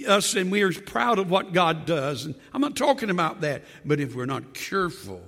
us 0.05 0.35
and 0.35 0.51
we 0.51 0.61
are 0.63 0.73
proud 0.73 1.17
of 1.17 1.31
what 1.31 1.53
God 1.53 1.85
does. 1.85 2.25
And 2.25 2.35
I'm 2.53 2.59
not 2.59 2.75
talking 2.75 3.09
about 3.09 3.41
that. 3.41 3.63
But 3.85 4.01
if 4.01 4.13
we're 4.13 4.25
not 4.25 4.53
careful, 4.53 5.21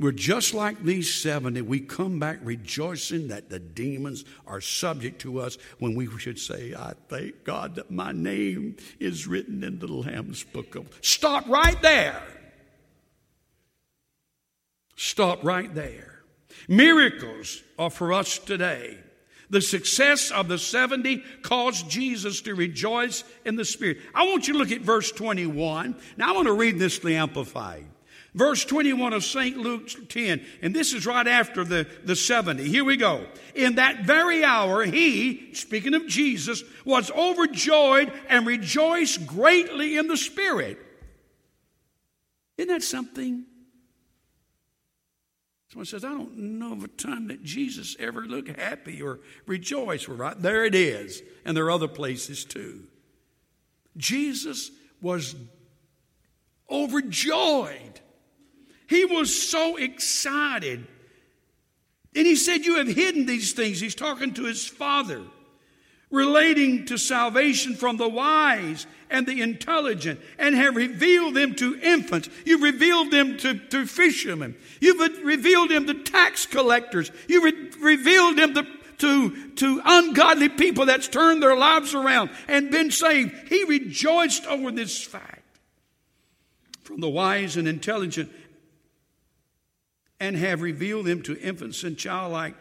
we're 0.00 0.12
just 0.12 0.54
like 0.54 0.82
these 0.82 1.14
70. 1.14 1.60
We 1.60 1.78
come 1.78 2.18
back 2.18 2.38
rejoicing 2.42 3.28
that 3.28 3.50
the 3.50 3.58
demons 3.58 4.24
are 4.46 4.62
subject 4.62 5.20
to 5.20 5.40
us 5.40 5.58
when 5.78 5.94
we 5.94 6.08
should 6.18 6.38
say, 6.38 6.74
I 6.74 6.94
thank 7.08 7.44
God 7.44 7.74
that 7.74 7.90
my 7.90 8.10
name 8.10 8.76
is 8.98 9.26
written 9.26 9.62
in 9.62 9.78
the 9.78 9.86
Lamb's 9.86 10.42
book 10.42 10.74
of. 10.74 10.88
Stop 11.02 11.46
right 11.48 11.80
there. 11.82 12.22
Stop 14.96 15.44
right 15.44 15.72
there. 15.74 16.22
Miracles 16.66 17.62
are 17.78 17.90
for 17.90 18.14
us 18.14 18.38
today. 18.38 18.96
The 19.50 19.60
success 19.60 20.30
of 20.30 20.48
the 20.48 20.58
70 20.58 21.22
caused 21.42 21.90
Jesus 21.90 22.40
to 22.42 22.54
rejoice 22.54 23.22
in 23.44 23.56
the 23.56 23.64
Spirit. 23.66 23.98
I 24.14 24.26
want 24.28 24.46
you 24.46 24.54
to 24.54 24.58
look 24.58 24.70
at 24.70 24.80
verse 24.80 25.12
21. 25.12 25.96
Now 26.16 26.30
I 26.30 26.32
want 26.36 26.46
to 26.46 26.52
read 26.54 26.78
this 26.78 27.00
the 27.00 27.16
Amplified. 27.16 27.84
Verse 28.34 28.64
21 28.64 29.12
of 29.12 29.24
St. 29.24 29.56
Luke 29.56 29.88
10, 30.08 30.44
and 30.62 30.74
this 30.74 30.92
is 30.92 31.04
right 31.04 31.26
after 31.26 31.64
the, 31.64 31.86
the 32.04 32.14
70. 32.14 32.62
Here 32.62 32.84
we 32.84 32.96
go. 32.96 33.26
In 33.56 33.74
that 33.74 34.04
very 34.04 34.44
hour, 34.44 34.84
he, 34.84 35.52
speaking 35.54 35.94
of 35.94 36.06
Jesus, 36.06 36.62
was 36.84 37.10
overjoyed 37.10 38.12
and 38.28 38.46
rejoiced 38.46 39.26
greatly 39.26 39.96
in 39.96 40.06
the 40.06 40.16
Spirit. 40.16 40.78
Isn't 42.56 42.68
that 42.68 42.82
something? 42.82 43.46
Someone 45.70 45.86
says, 45.86 46.04
I 46.04 46.08
don't 46.08 46.36
know 46.36 46.72
of 46.72 46.82
a 46.82 46.88
time 46.88 47.28
that 47.28 47.44
Jesus 47.44 47.96
ever 48.00 48.22
looked 48.22 48.48
happy 48.60 49.00
or 49.00 49.20
rejoiced. 49.46 50.08
Well, 50.08 50.18
right 50.18 50.40
there 50.40 50.64
it 50.64 50.74
is. 50.74 51.22
And 51.44 51.56
there 51.56 51.64
are 51.66 51.70
other 51.70 51.88
places 51.88 52.44
too. 52.44 52.84
Jesus 53.96 54.72
was 55.00 55.36
overjoyed. 56.68 57.99
He 58.90 59.04
was 59.04 59.32
so 59.32 59.76
excited. 59.76 60.84
And 62.16 62.26
he 62.26 62.34
said, 62.34 62.66
You 62.66 62.78
have 62.78 62.88
hidden 62.88 63.24
these 63.24 63.52
things. 63.52 63.78
He's 63.80 63.94
talking 63.94 64.34
to 64.34 64.44
his 64.44 64.66
father 64.66 65.22
relating 66.10 66.86
to 66.86 66.98
salvation 66.98 67.76
from 67.76 67.96
the 67.96 68.08
wise 68.08 68.88
and 69.08 69.28
the 69.28 69.42
intelligent 69.42 70.18
and 70.40 70.56
have 70.56 70.74
revealed 70.74 71.34
them 71.34 71.54
to 71.54 71.78
infants. 71.80 72.28
You've 72.44 72.62
revealed 72.62 73.12
them 73.12 73.38
to, 73.38 73.54
to 73.54 73.86
fishermen. 73.86 74.56
You've 74.80 75.24
revealed 75.24 75.70
them 75.70 75.86
to 75.86 75.94
tax 75.94 76.46
collectors. 76.46 77.12
You've 77.28 77.44
re- 77.44 77.70
revealed 77.94 78.38
them 78.38 78.54
to, 78.54 78.66
to, 78.98 79.50
to 79.50 79.82
ungodly 79.84 80.48
people 80.48 80.86
that's 80.86 81.06
turned 81.06 81.44
their 81.44 81.56
lives 81.56 81.94
around 81.94 82.30
and 82.48 82.72
been 82.72 82.90
saved. 82.90 83.48
He 83.48 83.62
rejoiced 83.62 84.46
over 84.46 84.72
this 84.72 85.00
fact. 85.00 85.36
From 86.82 87.00
the 87.00 87.08
wise 87.08 87.56
and 87.56 87.68
intelligent 87.68 88.32
and 90.20 90.36
have 90.36 90.60
revealed 90.60 91.06
them 91.06 91.22
to 91.22 91.40
infants 91.40 91.82
and 91.82 91.96
childlike 91.96 92.54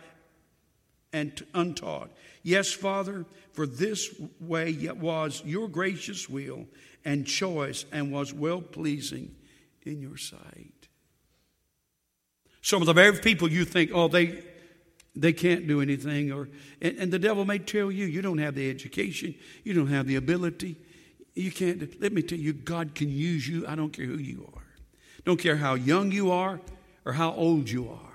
and 1.11 1.45
untaught. 1.53 2.09
Yes, 2.41 2.71
Father, 2.71 3.25
for 3.53 3.67
this 3.67 4.09
way 4.39 4.71
it 4.71 4.97
was 4.97 5.43
your 5.45 5.67
gracious 5.67 6.29
will 6.29 6.65
and 7.03 7.27
choice 7.27 7.85
and 7.91 8.11
was 8.11 8.33
well 8.33 8.61
pleasing 8.61 9.35
in 9.83 10.01
your 10.01 10.17
sight. 10.17 10.87
Some 12.61 12.81
of 12.81 12.85
the 12.85 12.93
very 12.93 13.17
people 13.17 13.49
you 13.49 13.65
think, 13.65 13.91
oh, 13.93 14.07
they 14.07 14.43
they 15.15 15.33
can't 15.33 15.67
do 15.67 15.81
anything, 15.81 16.31
or 16.31 16.47
and, 16.81 16.97
and 16.97 17.11
the 17.11 17.19
devil 17.19 17.43
may 17.43 17.57
tell 17.57 17.91
you 17.91 18.05
you 18.05 18.21
don't 18.21 18.37
have 18.37 18.55
the 18.55 18.69
education, 18.69 19.35
you 19.63 19.73
don't 19.73 19.87
have 19.87 20.07
the 20.07 20.15
ability, 20.15 20.77
you 21.33 21.51
can't. 21.51 21.99
Let 21.99 22.13
me 22.13 22.21
tell 22.21 22.37
you, 22.37 22.53
God 22.53 22.95
can 22.95 23.09
use 23.09 23.47
you. 23.47 23.65
I 23.67 23.75
don't 23.75 23.91
care 23.91 24.05
who 24.05 24.17
you 24.17 24.49
are, 24.55 24.67
don't 25.25 25.39
care 25.39 25.57
how 25.57 25.73
young 25.73 26.11
you 26.11 26.31
are 26.31 26.61
or 27.05 27.13
how 27.13 27.33
old 27.33 27.69
you 27.69 27.89
are. 27.89 28.09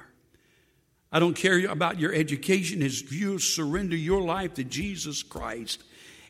I 1.12 1.20
don't 1.20 1.36
care 1.36 1.66
about 1.66 2.00
your 2.00 2.12
education 2.12 2.82
as 2.82 3.12
you 3.12 3.38
surrender 3.38 3.96
your 3.96 4.20
life 4.20 4.54
to 4.54 4.64
Jesus 4.64 5.22
Christ 5.22 5.84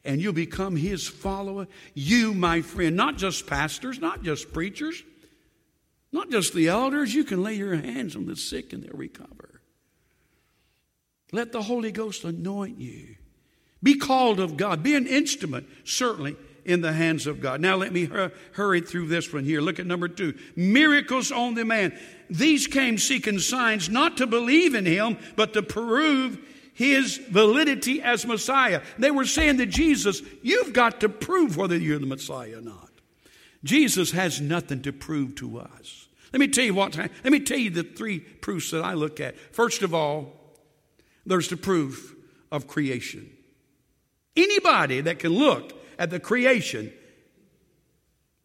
and 0.04 0.20
you 0.20 0.32
become 0.32 0.76
his 0.76 1.08
follower. 1.08 1.66
You, 1.94 2.34
my 2.34 2.60
friend, 2.60 2.94
not 2.94 3.16
just 3.16 3.46
pastors, 3.46 3.98
not 3.98 4.22
just 4.22 4.52
preachers, 4.52 5.02
not 6.12 6.30
just 6.30 6.52
the 6.52 6.68
elders, 6.68 7.14
you 7.14 7.24
can 7.24 7.42
lay 7.42 7.54
your 7.54 7.74
hands 7.74 8.14
on 8.14 8.26
the 8.26 8.36
sick 8.36 8.72
and 8.72 8.82
they'll 8.82 8.92
recover. 8.92 9.62
Let 11.32 11.52
the 11.52 11.62
Holy 11.62 11.90
Ghost 11.90 12.24
anoint 12.24 12.78
you. 12.78 13.16
Be 13.82 13.96
called 13.96 14.38
of 14.38 14.56
God. 14.56 14.82
Be 14.82 14.94
an 14.94 15.06
instrument, 15.06 15.66
certainly, 15.84 16.36
in 16.64 16.80
the 16.80 16.92
hands 16.92 17.26
of 17.26 17.40
God. 17.40 17.60
Now, 17.60 17.76
let 17.76 17.92
me 17.92 18.08
hurry 18.52 18.80
through 18.80 19.08
this 19.08 19.32
one 19.32 19.44
here. 19.44 19.60
Look 19.60 19.78
at 19.78 19.86
number 19.86 20.08
two 20.08 20.34
miracles 20.56 21.30
on 21.30 21.54
demand. 21.54 21.98
These 22.30 22.66
came 22.66 22.98
seeking 22.98 23.38
signs 23.38 23.88
not 23.88 24.16
to 24.18 24.26
believe 24.26 24.74
in 24.74 24.86
him, 24.86 25.18
but 25.36 25.52
to 25.52 25.62
prove 25.62 26.38
his 26.72 27.18
validity 27.18 28.02
as 28.02 28.26
Messiah. 28.26 28.82
They 28.98 29.10
were 29.10 29.26
saying 29.26 29.58
to 29.58 29.66
Jesus, 29.66 30.22
You've 30.42 30.72
got 30.72 31.00
to 31.00 31.08
prove 31.08 31.56
whether 31.56 31.76
you're 31.76 31.98
the 31.98 32.06
Messiah 32.06 32.58
or 32.58 32.62
not. 32.62 32.90
Jesus 33.62 34.10
has 34.10 34.40
nothing 34.40 34.82
to 34.82 34.92
prove 34.92 35.36
to 35.36 35.58
us. 35.58 36.08
Let 36.32 36.40
me 36.40 36.48
tell 36.48 36.64
you 36.64 36.74
what, 36.74 36.96
let 36.96 37.24
me 37.24 37.40
tell 37.40 37.58
you 37.58 37.70
the 37.70 37.84
three 37.84 38.18
proofs 38.18 38.72
that 38.72 38.82
I 38.82 38.94
look 38.94 39.20
at. 39.20 39.38
First 39.54 39.82
of 39.82 39.94
all, 39.94 40.32
there's 41.24 41.48
the 41.48 41.56
proof 41.56 42.14
of 42.50 42.66
creation. 42.66 43.30
Anybody 44.36 45.00
that 45.02 45.20
can 45.20 45.30
look 45.30 45.72
at 45.98 46.10
the 46.10 46.20
creation 46.20 46.92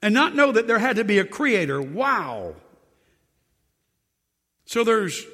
and 0.01 0.13
not 0.13 0.35
know 0.35 0.51
that 0.51 0.67
there 0.67 0.79
had 0.79 0.95
to 0.95 1.03
be 1.03 1.19
a 1.19 1.25
creator. 1.25 1.81
Wow. 1.81 2.55
So 4.65 4.83
there's 4.83 5.25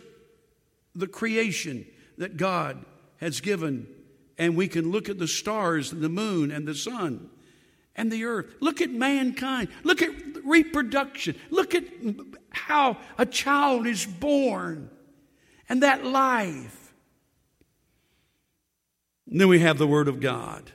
the 0.93 1.07
creation 1.07 1.85
that 2.17 2.37
God 2.37 2.83
has 3.17 3.41
given, 3.41 3.87
and 4.37 4.55
we 4.55 4.67
can 4.67 4.91
look 4.91 5.09
at 5.09 5.19
the 5.19 5.27
stars 5.27 5.91
and 5.91 6.01
the 6.01 6.09
moon 6.09 6.51
and 6.51 6.67
the 6.67 6.75
sun 6.75 7.29
and 7.95 8.11
the 8.11 8.25
earth. 8.25 8.47
Look 8.59 8.81
at 8.81 8.89
mankind. 8.89 9.69
Look 9.83 10.01
at 10.01 10.11
reproduction. 10.43 11.35
Look 11.49 11.75
at 11.75 11.83
how 12.49 12.97
a 13.17 13.25
child 13.25 13.87
is 13.87 14.05
born 14.05 14.89
and 15.69 15.83
that 15.83 16.05
life. 16.05 16.93
And 19.29 19.41
then 19.41 19.47
we 19.47 19.59
have 19.59 19.77
the 19.77 19.87
Word 19.87 20.07
of 20.07 20.19
God. 20.19 20.71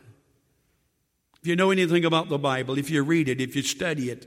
If 1.43 1.49
you 1.49 1.57
know 1.57 1.71
anything 1.71 2.05
about 2.05 2.29
the 2.29 2.39
Bible, 2.39 2.79
if 2.79 2.91
you 2.91 3.03
read 3.03 3.29
it, 3.29 3.41
if 3.41 3.57
you 3.57 3.63
study 3.63 4.11
it, 4.11 4.27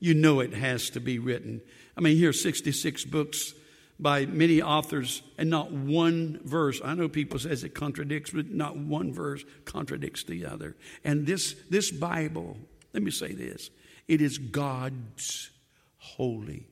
you 0.00 0.14
know 0.14 0.40
it 0.40 0.54
has 0.54 0.90
to 0.90 1.00
be 1.00 1.18
written. 1.18 1.60
I 1.96 2.00
mean, 2.00 2.16
here 2.16 2.30
are 2.30 2.32
66 2.32 3.04
books 3.04 3.54
by 4.00 4.26
many 4.26 4.62
authors, 4.62 5.22
and 5.36 5.50
not 5.50 5.72
one 5.72 6.40
verse. 6.44 6.80
I 6.84 6.94
know 6.94 7.08
people 7.08 7.38
says 7.38 7.64
it 7.64 7.74
contradicts, 7.74 8.30
but 8.30 8.50
not 8.50 8.76
one 8.76 9.12
verse 9.12 9.44
contradicts 9.64 10.24
the 10.24 10.46
other. 10.46 10.76
And 11.04 11.26
this 11.26 11.56
this 11.68 11.90
Bible, 11.90 12.56
let 12.92 13.02
me 13.02 13.10
say 13.10 13.32
this: 13.32 13.70
it 14.06 14.20
is 14.20 14.38
God's 14.38 15.50
holy 15.96 16.68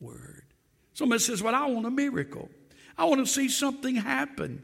word. 0.00 0.44
Somebody 0.94 1.20
says, 1.20 1.42
"Well, 1.42 1.54
I 1.54 1.66
want 1.66 1.86
a 1.86 1.90
miracle. 1.90 2.48
I 2.96 3.04
want 3.06 3.20
to 3.20 3.26
see 3.26 3.48
something 3.48 3.96
happen. 3.96 4.62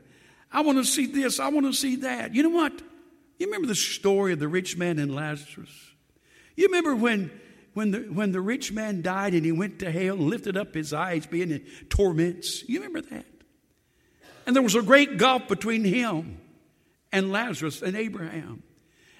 I 0.52 0.60
want 0.60 0.78
to 0.78 0.84
see 0.84 1.06
this. 1.06 1.40
I 1.40 1.48
want 1.48 1.66
to 1.66 1.72
see 1.72 1.96
that." 1.96 2.36
You 2.36 2.44
know 2.44 2.50
what? 2.50 2.82
You 3.38 3.46
remember 3.46 3.68
the 3.68 3.74
story 3.74 4.32
of 4.32 4.38
the 4.38 4.48
rich 4.48 4.76
man 4.76 4.98
and 4.98 5.14
Lazarus? 5.14 5.70
You 6.56 6.66
remember 6.66 6.94
when, 6.94 7.30
when, 7.72 7.90
the, 7.90 7.98
when 8.00 8.32
the 8.32 8.40
rich 8.40 8.72
man 8.72 9.02
died 9.02 9.34
and 9.34 9.44
he 9.44 9.52
went 9.52 9.80
to 9.80 9.90
hell 9.90 10.14
and 10.14 10.28
lifted 10.28 10.56
up 10.56 10.74
his 10.74 10.92
eyes, 10.92 11.26
being 11.26 11.50
in 11.50 11.64
torments? 11.88 12.68
You 12.68 12.82
remember 12.82 13.08
that? 13.10 13.26
And 14.46 14.54
there 14.54 14.62
was 14.62 14.74
a 14.74 14.82
great 14.82 15.18
gulf 15.18 15.48
between 15.48 15.84
him 15.84 16.40
and 17.12 17.32
Lazarus 17.32 17.82
and 17.82 17.96
Abraham. 17.96 18.62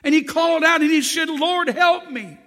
And 0.03 0.14
he 0.14 0.22
called 0.22 0.62
out 0.62 0.83
and 0.83 0.90
he 0.90 1.03
said, 1.03 1.29
Lord, 1.29 1.68
help 1.68 2.11
me. 2.11 2.38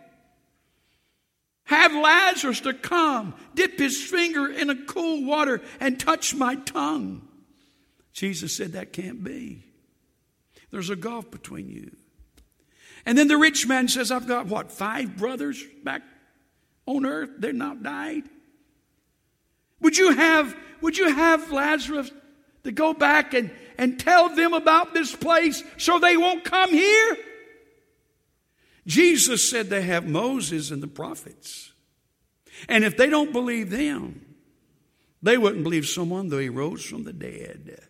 Have 1.64 1.94
Lazarus 1.94 2.62
to 2.62 2.74
come, 2.74 3.34
dip 3.54 3.78
his 3.78 4.02
finger 4.02 4.50
in 4.50 4.70
a 4.70 4.86
cool 4.86 5.26
water 5.26 5.62
and 5.82 6.00
touch 6.00 6.34
my 6.34 6.56
tongue. 6.56 7.28
Jesus 8.14 8.56
said, 8.56 8.74
That 8.74 8.94
can't 8.94 9.22
be. 9.22 9.67
There's 10.72 10.90
a 10.90 10.96
gulf 10.96 11.32
between 11.32 11.70
you. 11.70 11.96
And 13.06 13.18
then 13.18 13.28
the 13.28 13.38
rich 13.38 13.68
man 13.68 13.88
says, 13.88 14.12
I've 14.12 14.28
got 14.28 14.48
what, 14.48 14.72
five 14.72 15.16
brothers 15.16 15.64
back 15.84 16.02
on 16.86 17.06
earth? 17.06 17.30
They're 17.40 17.54
not 17.54 17.82
died. 17.82 18.24
Would 19.80 19.98
you 19.98 20.12
have, 20.12 20.56
would 20.82 20.98
you 20.98 21.14
have 21.14 21.52
Lazarus 21.52 22.12
to 22.64 22.72
go 22.72 22.94
back 22.94 23.34
and, 23.34 23.52
and 23.78 24.00
tell 24.00 24.30
them 24.30 24.54
about 24.54 24.94
this 24.94 25.16
place 25.16 25.64
so 25.78 26.00
they 26.00 26.18
won't 26.18 26.44
come 26.44 26.72
here? 26.72 27.18
Jesus 28.86 29.50
said 29.50 29.70
they 29.70 29.84
have 29.84 30.08
Moses 30.08 30.72
and 30.72 30.82
the 30.82 30.88
prophets. 30.88 31.74
And 32.68 32.84
if 32.84 32.98
they 32.98 33.10
don't 33.10 33.32
believe 33.32 33.70
them, 33.70 34.36
they 35.22 35.38
wouldn't 35.38 35.64
believe 35.64 35.88
someone 35.88 36.30
though 36.30 36.40
he 36.40 36.50
rose 36.50 36.84
from 36.84 37.04
the 37.04 37.14
dead. 37.14 37.88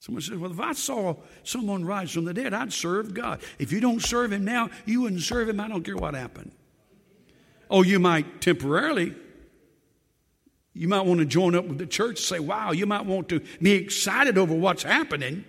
Someone 0.00 0.22
says, 0.22 0.36
Well, 0.38 0.52
if 0.52 0.60
I 0.60 0.72
saw 0.72 1.16
someone 1.42 1.84
rise 1.84 2.12
from 2.12 2.24
the 2.24 2.34
dead, 2.34 2.54
I'd 2.54 2.72
serve 2.72 3.14
God. 3.14 3.40
If 3.58 3.72
you 3.72 3.80
don't 3.80 4.00
serve 4.00 4.32
him 4.32 4.44
now, 4.44 4.70
you 4.86 5.02
wouldn't 5.02 5.22
serve 5.22 5.48
him. 5.48 5.60
I 5.60 5.68
don't 5.68 5.82
care 5.82 5.96
what 5.96 6.14
happened. 6.14 6.52
Oh, 7.70 7.82
you 7.82 7.98
might 7.98 8.40
temporarily. 8.40 9.14
You 10.72 10.86
might 10.86 11.04
want 11.04 11.18
to 11.18 11.26
join 11.26 11.56
up 11.56 11.64
with 11.64 11.78
the 11.78 11.86
church, 11.86 12.20
say, 12.20 12.38
Wow, 12.38 12.72
you 12.72 12.86
might 12.86 13.04
want 13.04 13.28
to 13.30 13.40
be 13.60 13.72
excited 13.72 14.38
over 14.38 14.54
what's 14.54 14.84
happening. 14.84 15.44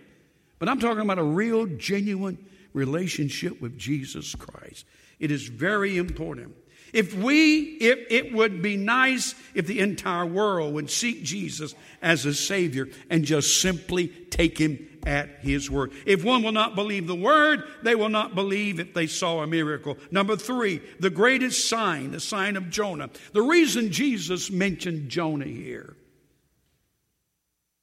But 0.58 0.68
I'm 0.68 0.80
talking 0.80 1.02
about 1.02 1.20
a 1.20 1.24
real, 1.24 1.66
genuine 1.66 2.44
relationship 2.74 3.62
with 3.62 3.78
Jesus 3.78 4.36
Christ. 4.36 4.86
It 5.20 5.32
is 5.32 5.48
very 5.48 5.98
important. 5.98 6.56
If 6.94 7.14
we, 7.14 7.60
if 7.62 8.00
it 8.10 8.34
would 8.34 8.62
be 8.62 8.78
nice 8.78 9.36
if 9.54 9.68
the 9.68 9.80
entire 9.80 10.26
world 10.26 10.74
would 10.74 10.90
seek 10.90 11.24
Jesus 11.24 11.76
as 12.02 12.26
a 12.26 12.34
Savior 12.34 12.88
and 13.10 13.26
just 13.26 13.62
simply 13.62 14.08
take 14.08 14.58
Him 14.58 14.88
at 15.06 15.30
His 15.42 15.70
word. 15.70 15.92
If 16.06 16.24
one 16.24 16.44
will 16.44 16.52
not 16.52 16.76
believe 16.76 17.08
the 17.08 17.16
word, 17.16 17.64
they 17.84 17.96
will 17.96 18.10
not 18.10 18.36
believe 18.36 18.80
if 18.80 18.94
they 18.94 19.08
saw 19.08 19.42
a 19.42 19.48
miracle. 19.48 19.98
Number 20.12 20.36
three, 20.36 20.82
the 21.00 21.10
greatest 21.10 21.70
sign, 21.70 22.12
the 22.12 22.20
sign 22.20 22.56
of 22.56 22.70
Jonah. 22.70 23.10
The 23.34 23.42
reason 23.42 23.92
Jesus 23.92 24.52
mentioned 24.52 25.10
Jonah 25.10 25.46
here, 25.46 25.96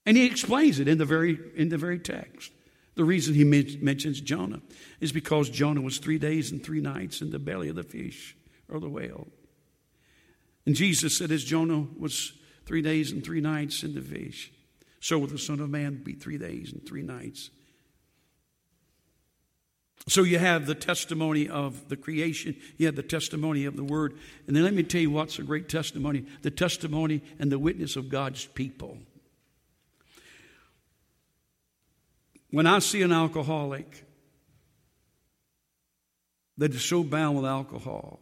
and 0.05 0.17
he 0.17 0.27
explains 0.27 0.79
it 0.79 0.89
in 0.89 0.99
the 0.99 1.05
very, 1.05 1.39
in 1.57 1.69
the 1.69 1.79
very 1.79 1.99
text. 1.99 2.53
The 2.95 3.05
reason 3.05 3.35
he 3.35 3.45
mentions 3.45 4.21
Jonah 4.23 4.63
is 5.01 5.13
because 5.13 5.51
Jonah 5.51 5.83
was 5.83 5.99
three 5.99 6.19
days 6.19 6.51
and 6.51 6.65
three 6.65 6.81
nights 6.81 7.21
in 7.21 7.31
the 7.31 7.39
belly 7.39 7.69
of 7.69 7.77
the 7.77 7.83
fish 7.83 8.36
or 8.69 8.81
the 8.81 8.89
whale. 8.89 9.27
And 10.67 10.75
Jesus 10.75 11.17
said, 11.17 11.31
as 11.31 11.45
Jonah 11.45 11.87
was 11.99 12.33
three 12.65 12.83
days 12.83 13.13
and 13.13 13.25
three 13.25 13.41
nights 13.41 13.83
in 13.83 13.95
the 13.95 14.01
fish, 14.01 14.53
so 15.01 15.19
will 15.19 15.29
the 15.29 15.39
Son 15.39 15.61
of 15.61 15.71
Man 15.71 16.03
be 16.03 16.15
three 16.15 16.39
days 16.39 16.73
and 16.73 16.85
three 16.85 17.03
nights. 17.03 17.51
So 20.09 20.23
you 20.23 20.39
have 20.39 20.67
the 20.67 20.75
testimony 20.75 21.49
of 21.49 21.89
the 21.89 21.97
creation, 21.97 22.57
you 22.77 22.87
have 22.87 22.97
the 22.97 23.03
testimony 23.03 23.65
of 23.65 23.77
the 23.77 23.85
Word. 23.85 24.17
And 24.47 24.55
then 24.55 24.63
let 24.63 24.75
me 24.75 24.83
tell 24.83 25.01
you 25.01 25.11
what's 25.11 25.39
a 25.39 25.43
great 25.43 25.69
testimony 25.69 26.27
the 26.43 26.51
testimony 26.51 27.23
and 27.39 27.51
the 27.51 27.59
witness 27.59 27.97
of 27.97 28.09
God's 28.09 28.47
people. 28.47 28.99
When 32.51 32.67
I 32.67 32.79
see 32.79 33.03
an 33.03 33.13
alcoholic 33.13 34.05
that 36.59 36.75
is 36.75 36.85
so 36.85 37.03
bound 37.03 37.37
with 37.37 37.47
alcohol 37.47 38.21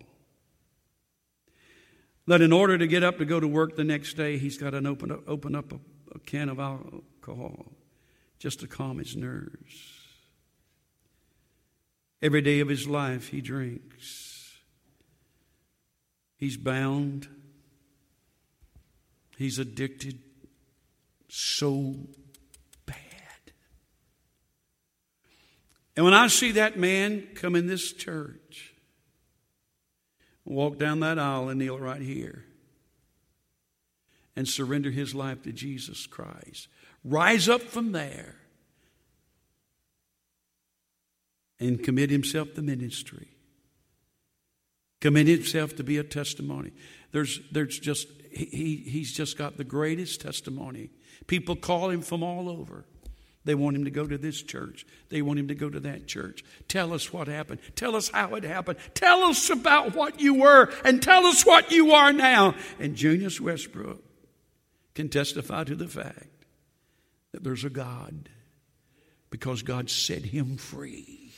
that 2.27 2.41
in 2.41 2.53
order 2.53 2.79
to 2.79 2.87
get 2.87 3.03
up 3.03 3.19
to 3.19 3.25
go 3.25 3.39
to 3.39 3.49
work 3.49 3.77
the 3.77 3.85
next 3.85 4.15
day, 4.15 4.39
he's 4.39 4.57
got 4.57 4.71
to 4.71 4.87
open 4.87 5.11
up, 5.11 5.21
open 5.27 5.55
up 5.55 5.73
a, 5.73 5.79
a 6.15 6.19
can 6.21 6.49
of 6.49 6.59
alcohol 6.59 7.73
just 8.39 8.61
to 8.61 8.67
calm 8.67 8.99
his 8.99 9.17
nerves. 9.17 10.01
Every 12.23 12.41
day 12.41 12.61
of 12.61 12.69
his 12.69 12.89
life, 12.89 13.29
he 13.29 13.41
drinks. 13.41 14.59
He's 16.37 16.57
bound. 16.57 17.29
He's 19.37 19.59
addicted 19.59 20.21
so 21.29 21.95
bad. 22.87 22.97
And 25.97 26.05
when 26.05 26.15
I 26.15 26.29
see 26.29 26.53
that 26.53 26.79
man 26.79 27.29
come 27.35 27.55
in 27.55 27.67
this 27.67 27.93
church, 27.93 28.74
walk 30.45 30.79
down 30.79 31.01
that 31.01 31.19
aisle 31.19 31.49
and 31.49 31.59
kneel 31.59 31.79
right 31.79 32.03
here 32.03 32.45
and 34.37 34.49
surrender 34.49 34.91
his 34.91 35.15
life 35.15 35.43
to 35.43 35.53
Jesus 35.53 36.07
Christ, 36.07 36.69
rise 37.05 37.49
up 37.49 37.63
from 37.63 37.93
there 37.93 38.37
and 41.61 41.83
commit 41.83 42.11
himself 42.11 42.55
to 42.55 42.63
ministry. 42.63 43.29
Commit 45.01 45.27
himself 45.27 45.77
to 45.77 45.85
be 45.85 45.99
a 45.99 46.05
testimony. 46.05 46.73
There's, 47.13 47.41
there's 47.53 47.79
just, 47.79 48.09
he, 48.31 48.77
he's 48.87 49.13
just 49.13 49.39
got 49.39 49.57
the 49.57 49.65
greatest 49.65 50.21
testimony. 50.21 50.91
People 51.27 51.57
call 51.57 51.91
him 51.91 52.03
from 52.03 52.23
all 52.23 52.49
over. 52.49 52.87
They 53.45 53.55
want 53.55 53.77
him 53.77 53.85
to 53.85 53.91
go 53.91 54.07
to 54.07 54.17
this 54.17 54.41
church. 54.43 54.87
They 55.11 55.21
want 55.21 55.39
him 55.39 55.49
to 55.49 55.55
go 55.55 55.69
to 55.69 55.81
that 55.81 56.07
church. 56.07 56.45
Tell 56.67 56.93
us 56.93 57.13
what 57.13 57.29
happened. 57.29 57.61
Tell 57.77 57.95
us 57.95 58.09
how 58.09 58.35
it 58.37 58.45
happened. 58.45 58.79
Tell 58.95 59.25
us 59.25 59.51
about 59.51 59.95
what 59.95 60.21
you 60.21 60.35
were 60.35 60.73
and 60.85 61.03
tell 61.03 61.27
us 61.27 61.45
what 61.45 61.71
you 61.71 61.93
are 61.93 62.13
now. 62.13 62.55
And 62.79 62.97
Junius 62.97 63.41
Westbrook 63.41 64.03
can 64.95 65.09
testify 65.09 65.65
to 65.65 65.75
the 65.75 65.89
fact 65.89 66.47
that 67.33 67.45
there's 67.45 67.65
a 67.65 67.71
God 67.71 68.29
because 69.29 69.63
God 69.63 69.91
set 69.91 70.25
him 70.25 70.57
free 70.57 71.33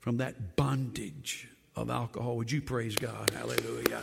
from 0.00 0.16
that 0.16 0.56
bondage 0.56 1.48
of 1.76 1.90
alcohol. 1.90 2.36
Would 2.38 2.50
you 2.50 2.60
praise 2.60 2.96
God? 2.96 3.30
Hallelujah. 3.30 4.02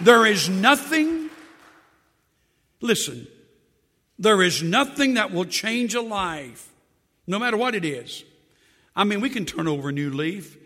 There 0.00 0.26
is 0.26 0.48
nothing, 0.48 1.28
listen, 2.80 3.26
there 4.18 4.42
is 4.42 4.62
nothing 4.62 5.14
that 5.14 5.30
will 5.32 5.44
change 5.44 5.94
a 5.94 6.00
life, 6.00 6.68
no 7.26 7.38
matter 7.38 7.56
what 7.56 7.74
it 7.74 7.84
is. 7.84 8.24
I 8.96 9.04
mean, 9.04 9.20
we 9.20 9.30
can 9.30 9.44
turn 9.44 9.68
over 9.68 9.90
a 9.90 9.92
new 9.92 10.10
leaf. 10.10 10.56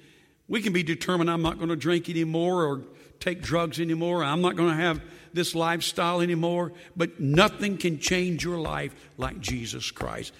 We 0.49 0.63
can 0.63 0.73
be 0.73 0.83
determined 0.83 1.31
I'm 1.31 1.43
not 1.43 1.59
going 1.59 1.69
to 1.69 1.77
drink 1.77 2.09
anymore 2.09 2.65
or 2.65 2.83
take 3.21 3.43
drugs 3.43 3.79
anymore. 3.79 4.25
I'm 4.25 4.41
not 4.41 4.57
going 4.57 4.71
to 4.71 4.83
have 4.83 5.03
this 5.35 5.55
lifestyle 5.55 6.21
anymore. 6.21 6.73
But 6.97 7.21
nothing 7.21 7.77
can 7.77 7.99
change 7.99 8.43
your 8.43 8.59
life 8.59 8.95
like 9.19 9.41
Jesus 9.41 9.91
Christ. 9.91 10.33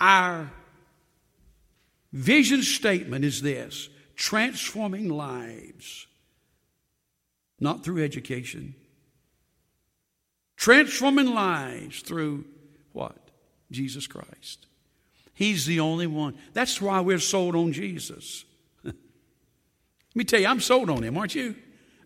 Our 0.00 0.50
vision 2.12 2.62
statement 2.62 3.24
is 3.24 3.42
this 3.42 3.88
transforming 4.14 5.08
lives, 5.08 6.06
not 7.60 7.84
through 7.84 8.02
education, 8.02 8.74
transforming 10.56 11.34
lives 11.34 12.00
through 12.00 12.44
what? 12.92 13.16
Jesus 13.70 14.06
Christ. 14.06 14.66
He's 15.34 15.66
the 15.66 15.80
only 15.80 16.06
one. 16.06 16.36
That's 16.54 16.80
why 16.80 17.00
we're 17.00 17.18
sold 17.18 17.54
on 17.54 17.72
Jesus. 17.72 18.44
Let 18.84 18.94
me 20.14 20.24
tell 20.24 20.40
you, 20.40 20.46
I'm 20.46 20.60
sold 20.60 20.88
on 20.88 21.02
him, 21.02 21.18
aren't 21.18 21.34
you? 21.34 21.54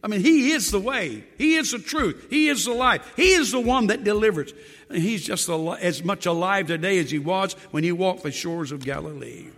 I 0.02 0.08
mean, 0.08 0.20
He 0.20 0.52
is 0.52 0.70
the 0.70 0.80
way. 0.80 1.24
He 1.36 1.56
is 1.56 1.72
the 1.72 1.78
truth. 1.78 2.26
He 2.30 2.48
is 2.48 2.64
the 2.64 2.72
life. 2.72 3.12
He 3.16 3.32
is 3.32 3.52
the 3.52 3.60
one 3.60 3.88
that 3.88 4.04
delivers. 4.04 4.52
And 4.88 4.98
He's 4.98 5.24
just 5.24 5.48
as 5.48 6.02
much 6.02 6.26
alive 6.26 6.66
today 6.66 6.98
as 6.98 7.10
He 7.10 7.18
was 7.18 7.52
when 7.70 7.84
He 7.84 7.92
walked 7.92 8.22
the 8.22 8.32
shores 8.32 8.72
of 8.72 8.84
Galilee. 8.84 9.48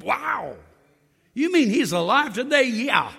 Wow. 0.00 0.56
You 1.34 1.52
mean 1.52 1.70
He's 1.70 1.92
alive 1.92 2.34
today? 2.34 2.64
Yeah. 2.64 3.12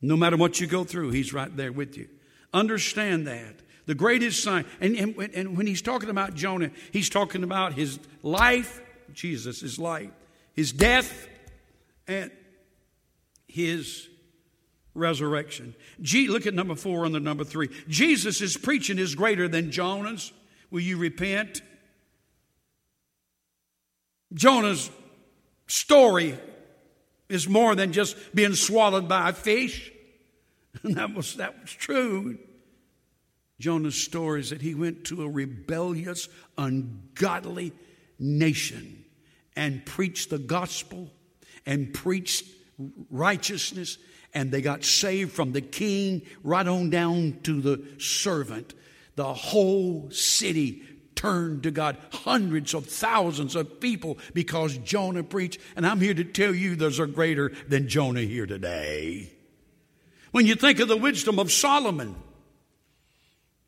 No 0.00 0.16
matter 0.16 0.36
what 0.36 0.60
you 0.60 0.66
go 0.66 0.84
through, 0.84 1.10
He's 1.10 1.32
right 1.32 1.54
there 1.54 1.72
with 1.72 1.96
you. 1.96 2.08
Understand 2.52 3.26
that. 3.26 3.56
The 3.86 3.94
greatest 3.94 4.42
sign. 4.42 4.64
And, 4.80 4.96
and, 4.96 5.30
and 5.34 5.56
when 5.56 5.66
He's 5.66 5.82
talking 5.82 6.10
about 6.10 6.34
Jonah, 6.34 6.70
He's 6.92 7.08
talking 7.08 7.42
about 7.42 7.74
His 7.74 7.98
life, 8.22 8.80
Jesus, 9.12 9.60
His 9.60 9.78
life, 9.78 10.10
His 10.54 10.72
death, 10.72 11.28
and 12.06 12.30
His 13.48 14.08
resurrection. 14.94 15.74
G, 16.00 16.28
look 16.28 16.46
at 16.46 16.54
number 16.54 16.74
four 16.74 17.04
on 17.04 17.12
the 17.12 17.20
number 17.20 17.44
three. 17.44 17.68
Jesus' 17.88 18.56
preaching 18.56 18.98
is 18.98 19.14
greater 19.14 19.48
than 19.48 19.70
Jonah's. 19.70 20.32
Will 20.70 20.80
you 20.80 20.96
repent? 20.96 21.62
Jonah's 24.34 24.90
story 25.66 26.38
is 27.28 27.48
more 27.48 27.74
than 27.74 27.92
just 27.92 28.16
being 28.34 28.54
swallowed 28.54 29.08
by 29.08 29.30
a 29.30 29.32
fish. 29.32 29.91
And 30.84 30.96
that 30.96 31.14
was, 31.14 31.34
that 31.34 31.60
was 31.60 31.70
true. 31.70 32.38
Jonah's 33.60 33.94
story 33.94 34.40
is 34.40 34.50
that 34.50 34.62
he 34.62 34.74
went 34.74 35.04
to 35.04 35.22
a 35.22 35.28
rebellious, 35.28 36.28
ungodly 36.56 37.72
nation 38.18 39.04
and 39.54 39.84
preached 39.84 40.30
the 40.30 40.38
gospel 40.38 41.10
and 41.66 41.92
preached 41.92 42.44
righteousness 43.10 43.98
and 44.34 44.50
they 44.50 44.62
got 44.62 44.82
saved 44.82 45.32
from 45.32 45.52
the 45.52 45.60
king 45.60 46.22
right 46.42 46.66
on 46.66 46.90
down 46.90 47.38
to 47.42 47.60
the 47.60 47.84
servant. 47.98 48.74
The 49.14 49.32
whole 49.32 50.10
city 50.10 50.82
turned 51.14 51.64
to 51.64 51.70
God. 51.70 51.98
Hundreds 52.10 52.72
of 52.74 52.86
thousands 52.86 53.54
of 53.54 53.80
people 53.80 54.18
because 54.32 54.78
Jonah 54.78 55.22
preached. 55.22 55.60
And 55.76 55.86
I'm 55.86 56.00
here 56.00 56.14
to 56.14 56.24
tell 56.24 56.54
you 56.54 56.76
there's 56.76 56.98
a 56.98 57.06
greater 57.06 57.52
than 57.68 57.88
Jonah 57.88 58.22
here 58.22 58.46
today. 58.46 59.32
When 60.32 60.46
you 60.46 60.54
think 60.54 60.80
of 60.80 60.88
the 60.88 60.96
wisdom 60.96 61.38
of 61.38 61.52
Solomon, 61.52 62.16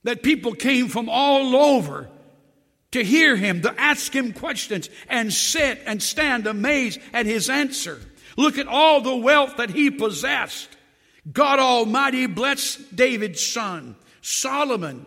that 0.02 0.22
people 0.22 0.52
came 0.54 0.88
from 0.88 1.08
all 1.08 1.56
over 1.56 2.08
to 2.92 3.02
hear 3.02 3.36
him, 3.36 3.62
to 3.62 3.80
ask 3.80 4.14
him 4.14 4.32
questions, 4.32 4.88
and 5.08 5.32
sit 5.32 5.80
and 5.86 6.02
stand 6.02 6.46
amazed 6.46 7.00
at 7.12 7.26
his 7.26 7.50
answer. 7.50 8.00
Look 8.36 8.58
at 8.58 8.66
all 8.66 9.00
the 9.00 9.16
wealth 9.16 9.56
that 9.56 9.70
he 9.70 9.90
possessed. 9.90 10.68
God 11.30 11.58
Almighty 11.58 12.26
blessed 12.26 12.94
David's 12.94 13.44
son, 13.44 13.96
Solomon. 14.20 15.06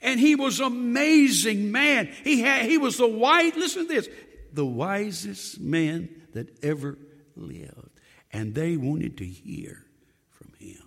And 0.00 0.20
he 0.20 0.36
was 0.36 0.60
an 0.60 0.66
amazing 0.66 1.72
man. 1.72 2.12
He 2.22 2.40
had, 2.40 2.66
he 2.66 2.78
was 2.78 2.98
the 2.98 3.08
wise, 3.08 3.56
listen 3.56 3.88
to 3.88 3.94
this, 3.94 4.08
the 4.52 4.66
wisest 4.66 5.60
man 5.60 6.08
that 6.34 6.62
ever 6.62 6.98
lived. 7.34 7.90
And 8.32 8.54
they 8.54 8.76
wanted 8.76 9.18
to 9.18 9.24
hear 9.24 9.84
from 10.30 10.52
him. 10.58 10.82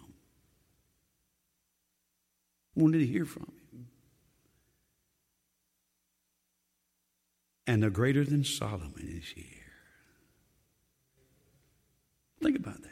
Wanted 2.75 2.99
to 2.99 3.05
hear 3.05 3.25
from 3.25 3.43
him. 3.43 3.87
And 7.67 7.83
the 7.83 7.89
greater 7.89 8.23
than 8.23 8.43
Solomon 8.43 9.17
is 9.17 9.29
here. 9.29 9.45
Think 12.41 12.57
about 12.57 12.81
that. 12.81 12.91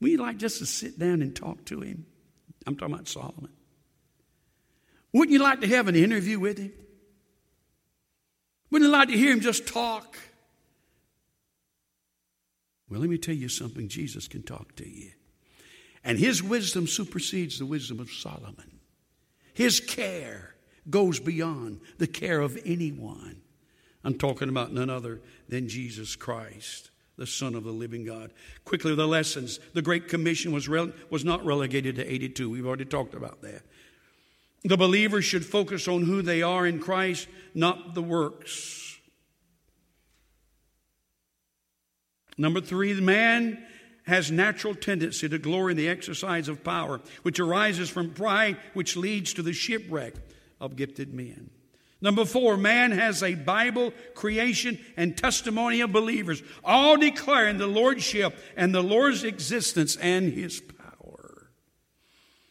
You 0.00 0.18
like 0.18 0.36
just 0.36 0.58
to 0.58 0.66
sit 0.66 0.98
down 0.98 1.22
and 1.22 1.34
talk 1.34 1.64
to 1.66 1.80
him? 1.80 2.06
I'm 2.66 2.76
talking 2.76 2.94
about 2.94 3.08
Solomon. 3.08 3.48
Wouldn't 5.12 5.32
you 5.32 5.42
like 5.42 5.60
to 5.60 5.68
have 5.68 5.88
an 5.88 5.96
interview 5.96 6.38
with 6.38 6.58
him? 6.58 6.72
Wouldn't 8.70 8.88
you 8.88 8.92
like 8.92 9.08
to 9.08 9.16
hear 9.16 9.32
him 9.32 9.40
just 9.40 9.66
talk? 9.66 10.16
Well, 12.88 13.00
let 13.00 13.08
me 13.08 13.18
tell 13.18 13.34
you 13.34 13.48
something 13.48 13.88
Jesus 13.88 14.28
can 14.28 14.42
talk 14.42 14.76
to 14.76 14.88
you. 14.88 15.12
And 16.04 16.18
his 16.18 16.42
wisdom 16.42 16.86
supersedes 16.86 17.58
the 17.58 17.66
wisdom 17.66 17.98
of 17.98 18.10
Solomon. 18.10 18.80
His 19.54 19.80
care 19.80 20.54
goes 20.90 21.18
beyond 21.18 21.80
the 21.98 22.06
care 22.06 22.40
of 22.40 22.58
anyone. 22.64 23.40
I'm 24.04 24.18
talking 24.18 24.50
about 24.50 24.72
none 24.72 24.90
other 24.90 25.22
than 25.48 25.68
Jesus 25.68 26.14
Christ 26.14 26.90
the 27.16 27.26
Son 27.26 27.54
of 27.54 27.64
the 27.64 27.70
living 27.70 28.04
God. 28.04 28.32
Quickly, 28.64 28.94
the 28.94 29.06
lessons. 29.06 29.60
The 29.72 29.82
Great 29.82 30.08
Commission 30.08 30.52
was, 30.52 30.68
rele- 30.68 30.92
was 31.10 31.24
not 31.24 31.44
relegated 31.44 31.96
to 31.96 32.12
82. 32.12 32.50
We've 32.50 32.66
already 32.66 32.84
talked 32.84 33.14
about 33.14 33.42
that. 33.42 33.62
The 34.64 34.76
believer 34.76 35.22
should 35.22 35.44
focus 35.44 35.86
on 35.86 36.02
who 36.02 36.22
they 36.22 36.42
are 36.42 36.66
in 36.66 36.80
Christ, 36.80 37.28
not 37.54 37.94
the 37.94 38.02
works. 38.02 38.98
Number 42.36 42.60
three, 42.60 42.92
the 42.94 43.02
man 43.02 43.64
has 44.06 44.30
natural 44.30 44.74
tendency 44.74 45.28
to 45.28 45.38
glory 45.38 45.72
in 45.72 45.76
the 45.76 45.88
exercise 45.88 46.48
of 46.48 46.64
power, 46.64 47.00
which 47.22 47.40
arises 47.40 47.88
from 47.88 48.10
pride, 48.10 48.56
which 48.74 48.96
leads 48.96 49.32
to 49.34 49.42
the 49.42 49.52
shipwreck 49.52 50.14
of 50.60 50.76
gifted 50.76 51.12
men. 51.12 51.50
Number 52.00 52.26
four, 52.26 52.58
man 52.58 52.90
has 52.92 53.22
a 53.22 53.34
Bible, 53.34 53.94
creation, 54.14 54.78
and 54.94 55.16
testimony 55.16 55.80
of 55.80 55.90
believers, 55.90 56.42
all 56.62 56.98
declaring 56.98 57.56
the 57.56 57.66
Lordship 57.66 58.36
and 58.56 58.74
the 58.74 58.82
Lord's 58.82 59.24
existence 59.24 59.96
and 59.96 60.30
his 60.30 60.60
power. 60.60 61.48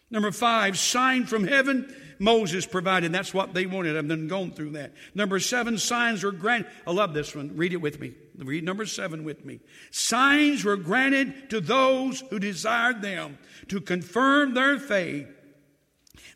Number 0.10 0.32
five, 0.32 0.78
sign 0.78 1.26
from 1.26 1.46
heaven. 1.46 1.96
Moses 2.24 2.66
provided. 2.66 3.12
That's 3.12 3.34
what 3.34 3.54
they 3.54 3.66
wanted. 3.66 3.98
I've 3.98 4.08
been 4.08 4.30
going 4.30 4.54
through 4.54 4.72
that. 4.72 4.94
Number 5.14 5.40
seven, 5.40 5.78
signs 5.78 6.24
were 6.24 6.32
granted. 6.32 6.72
I 6.88 6.92
love 6.92 7.14
this 7.14 7.36
one. 7.36 7.58
Read 7.58 7.74
it 7.74 7.82
with 7.82 8.00
me. 8.00 8.14
Read 8.38 8.64
number 8.64 8.86
seven 8.86 9.26
with 9.26 9.44
me. 9.44 9.60
Signs 9.92 10.64
were 10.64 10.78
granted 10.78 11.50
to 11.50 11.60
those 11.60 12.22
who 12.30 12.40
desired 12.40 13.02
them 13.02 13.38
to 13.68 13.82
confirm 13.82 14.54
their 14.54 14.80
faith, 14.80 15.28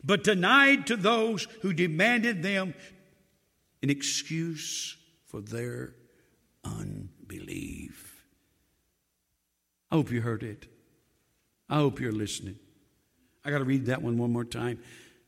but 0.04 0.24
denied 0.24 0.86
to 0.88 0.96
those 0.96 1.48
who 1.62 1.72
demanded 1.72 2.42
them 2.42 2.74
an 3.82 3.88
excuse 3.88 4.94
for 5.26 5.40
their 5.40 5.94
unbelief. 6.64 8.26
I 9.90 9.94
hope 9.94 10.10
you 10.10 10.20
heard 10.20 10.42
it. 10.42 10.66
I 11.70 11.76
hope 11.76 11.98
you're 11.98 12.12
listening. 12.12 12.58
I 13.42 13.50
got 13.50 13.58
to 13.58 13.64
read 13.64 13.86
that 13.86 14.02
one 14.02 14.18
one 14.18 14.32
more 14.32 14.44
time. 14.44 14.80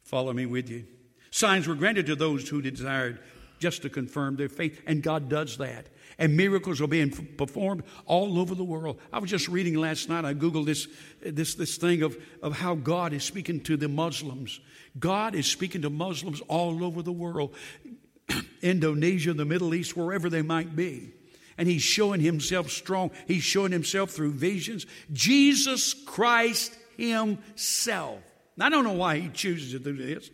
Follow 0.02 0.32
me 0.32 0.46
with 0.46 0.68
you. 0.68 0.86
Signs 1.30 1.68
were 1.68 1.74
granted 1.74 2.06
to 2.06 2.16
those 2.16 2.48
who 2.48 2.60
desired 2.60 3.20
just 3.60 3.82
to 3.82 3.90
confirm 3.90 4.36
their 4.36 4.48
faith, 4.48 4.80
and 4.86 5.02
God 5.02 5.28
does 5.28 5.58
that. 5.58 5.86
And 6.18 6.36
miracles 6.36 6.80
are 6.80 6.86
being 6.86 7.10
performed 7.10 7.84
all 8.04 8.38
over 8.38 8.54
the 8.54 8.64
world. 8.64 8.98
I 9.12 9.20
was 9.20 9.30
just 9.30 9.48
reading 9.48 9.74
last 9.74 10.08
night. 10.08 10.24
I 10.24 10.34
googled 10.34 10.66
this 10.66 10.88
this 11.22 11.54
this 11.54 11.76
thing 11.76 12.02
of 12.02 12.16
of 12.42 12.58
how 12.58 12.74
God 12.74 13.12
is 13.12 13.22
speaking 13.24 13.60
to 13.62 13.76
the 13.76 13.88
Muslims. 13.88 14.60
God 14.98 15.34
is 15.34 15.46
speaking 15.46 15.82
to 15.82 15.90
Muslims 15.90 16.40
all 16.48 16.84
over 16.84 17.00
the 17.00 17.12
world. 17.12 17.54
Indonesia, 18.62 19.32
the 19.32 19.44
Middle 19.44 19.74
East, 19.74 19.96
wherever 19.96 20.28
they 20.28 20.42
might 20.42 20.74
be. 20.74 21.12
And 21.56 21.68
he's 21.68 21.82
showing 21.82 22.20
himself 22.20 22.70
strong. 22.70 23.10
He's 23.26 23.42
showing 23.42 23.72
himself 23.72 24.10
through 24.10 24.32
visions. 24.32 24.86
Jesus 25.12 25.94
Christ 25.94 26.76
himself. 26.96 28.20
I 28.58 28.68
don't 28.68 28.84
know 28.84 28.92
why 28.92 29.18
he 29.18 29.28
chooses 29.28 29.72
to 29.72 29.78
do 29.78 29.96
this. 29.96 30.30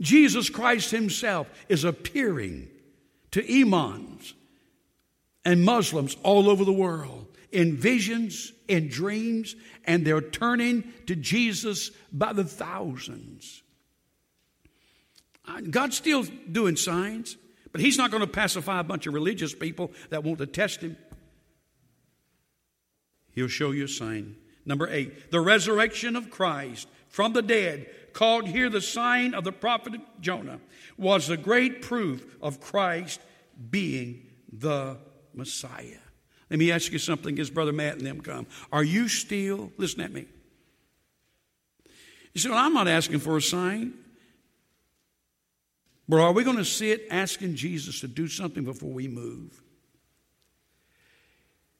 Jesus 0.00 0.48
Christ 0.48 0.90
himself 0.90 1.48
is 1.68 1.84
appearing 1.84 2.68
to 3.32 3.60
imams 3.60 4.34
and 5.44 5.64
Muslims 5.64 6.16
all 6.22 6.48
over 6.48 6.64
the 6.64 6.72
world 6.72 7.26
in 7.52 7.76
visions, 7.76 8.52
in 8.68 8.88
dreams, 8.88 9.56
and 9.84 10.06
they're 10.06 10.20
turning 10.20 10.84
to 11.06 11.16
Jesus 11.16 11.90
by 12.12 12.32
the 12.32 12.44
thousands. 12.44 13.62
Uh, 15.46 15.60
God's 15.62 15.96
still 15.96 16.22
doing 16.50 16.76
signs, 16.76 17.36
but 17.72 17.80
He's 17.80 17.98
not 17.98 18.10
going 18.10 18.22
to 18.22 18.26
pacify 18.26 18.80
a 18.80 18.84
bunch 18.84 19.06
of 19.06 19.14
religious 19.14 19.54
people 19.54 19.90
that 20.10 20.22
want 20.22 20.38
to 20.38 20.46
test 20.46 20.80
Him. 20.80 20.96
He'll 23.32 23.48
show 23.48 23.70
you 23.70 23.84
a 23.84 23.88
sign. 23.88 24.36
Number 24.64 24.88
eight, 24.90 25.30
the 25.30 25.40
resurrection 25.40 26.16
of 26.16 26.30
Christ 26.30 26.88
from 27.08 27.32
the 27.32 27.42
dead, 27.42 27.86
called 28.12 28.46
here 28.46 28.68
the 28.68 28.80
sign 28.80 29.34
of 29.34 29.44
the 29.44 29.52
prophet 29.52 30.00
Jonah, 30.20 30.60
was 30.96 31.26
the 31.26 31.36
great 31.36 31.82
proof 31.82 32.36
of 32.42 32.60
Christ 32.60 33.20
being 33.70 34.26
the 34.52 34.96
Messiah. 35.34 35.98
Let 36.50 36.58
me 36.58 36.72
ask 36.72 36.92
you 36.92 36.98
something 36.98 37.38
as 37.38 37.50
Brother 37.50 37.72
Matt 37.72 37.98
and 37.98 38.06
them 38.06 38.20
come. 38.20 38.46
Are 38.72 38.82
you 38.82 39.08
still, 39.08 39.72
listen 39.76 40.00
at 40.00 40.12
me. 40.12 40.26
You 42.34 42.40
say, 42.40 42.50
well, 42.50 42.58
I'm 42.58 42.74
not 42.74 42.88
asking 42.88 43.20
for 43.20 43.36
a 43.36 43.42
sign. 43.42 43.94
But 46.08 46.20
are 46.20 46.32
we 46.32 46.42
going 46.42 46.56
to 46.56 46.64
sit 46.64 47.06
asking 47.10 47.54
Jesus 47.54 48.00
to 48.00 48.08
do 48.08 48.26
something 48.26 48.64
before 48.64 48.90
we 48.90 49.06
move? 49.06 49.62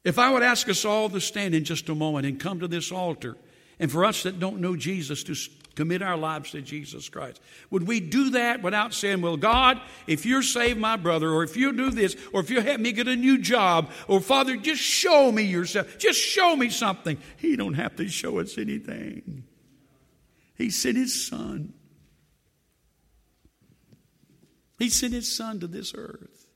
If 0.04 0.18
I 0.18 0.30
would 0.30 0.42
ask 0.42 0.68
us 0.68 0.84
all 0.84 1.10
to 1.10 1.20
stand 1.20 1.54
in 1.54 1.64
just 1.64 1.88
a 1.88 1.94
moment 1.94 2.26
and 2.26 2.40
come 2.40 2.60
to 2.60 2.68
this 2.68 2.90
altar, 2.90 3.36
and 3.78 3.90
for 3.90 4.04
us 4.04 4.22
that 4.22 4.40
don't 4.40 4.60
know 4.60 4.76
Jesus 4.76 5.22
to 5.24 5.34
commit 5.74 6.02
our 6.02 6.16
lives 6.16 6.50
to 6.52 6.62
Jesus 6.62 7.08
Christ, 7.08 7.40
would 7.70 7.86
we 7.86 8.00
do 8.00 8.30
that 8.30 8.62
without 8.62 8.94
saying, 8.94 9.20
Well, 9.20 9.36
God, 9.36 9.80
if 10.06 10.24
you 10.24 10.42
save 10.42 10.78
my 10.78 10.96
brother, 10.96 11.30
or 11.30 11.42
if 11.42 11.56
you 11.56 11.72
do 11.72 11.90
this, 11.90 12.16
or 12.32 12.40
if 12.40 12.50
you 12.50 12.60
help 12.60 12.80
me 12.80 12.92
get 12.92 13.08
a 13.08 13.16
new 13.16 13.38
job, 13.38 13.90
or 14.08 14.20
Father, 14.20 14.56
just 14.56 14.80
show 14.80 15.30
me 15.30 15.42
yourself, 15.42 15.98
just 15.98 16.18
show 16.18 16.56
me 16.56 16.70
something? 16.70 17.18
He 17.36 17.56
don't 17.56 17.74
have 17.74 17.96
to 17.96 18.08
show 18.08 18.38
us 18.38 18.56
anything. 18.56 19.44
He 20.56 20.70
sent 20.70 20.96
his 20.96 21.26
son. 21.26 21.74
He 24.78 24.88
sent 24.88 25.12
his 25.12 25.34
son 25.34 25.60
to 25.60 25.66
this 25.66 25.92
earth 25.94 26.49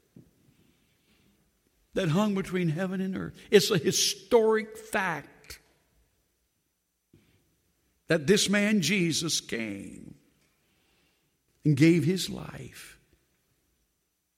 that 1.95 2.09
hung 2.11 2.35
between 2.35 2.69
heaven 2.69 3.01
and 3.01 3.17
earth. 3.17 3.35
It's 3.51 3.71
a 3.71 3.79
historic 3.79 4.77
fact 4.77 5.61
that 8.09 8.27
this 8.27 8.49
man 8.49 8.81
Jesus 8.81 9.41
came 9.41 10.15
and 11.65 11.77
gave 11.77 12.05
his 12.05 12.29
life 12.29 12.99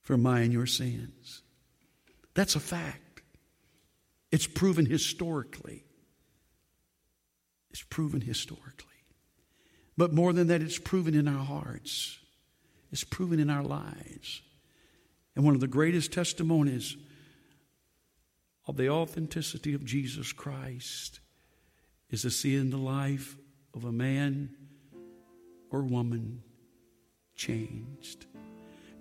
for 0.02 0.16
my 0.16 0.40
and 0.40 0.52
your 0.52 0.66
sins. 0.66 1.42
That's 2.34 2.54
a 2.54 2.60
fact. 2.60 3.22
It's 4.30 4.46
proven 4.46 4.86
historically. 4.86 5.84
It's 7.70 7.82
proven 7.82 8.20
historically. 8.20 8.86
But 9.96 10.12
more 10.12 10.32
than 10.32 10.48
that, 10.48 10.62
it's 10.62 10.78
proven 10.78 11.14
in 11.14 11.26
our 11.26 11.44
hearts. 11.44 12.18
It's 12.92 13.04
proven 13.04 13.40
in 13.40 13.50
our 13.50 13.62
lives. 13.62 14.42
And 15.34 15.44
one 15.44 15.54
of 15.54 15.60
the 15.60 15.66
greatest 15.66 16.12
testimonies 16.12 16.96
of 18.66 18.76
the 18.76 18.88
authenticity 18.88 19.74
of 19.74 19.84
Jesus 19.84 20.32
Christ 20.32 21.20
is 22.10 22.22
to 22.22 22.30
see 22.30 22.56
in 22.56 22.70
the 22.70 22.76
life 22.76 23.36
of 23.74 23.84
a 23.84 23.92
man 23.92 24.50
or 25.70 25.82
woman 25.82 26.42
changed. 27.34 28.26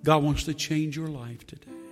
God 0.04 0.24
wants 0.24 0.44
to 0.44 0.54
change 0.54 0.96
your 0.96 1.08
life 1.08 1.48
today. 1.48 1.85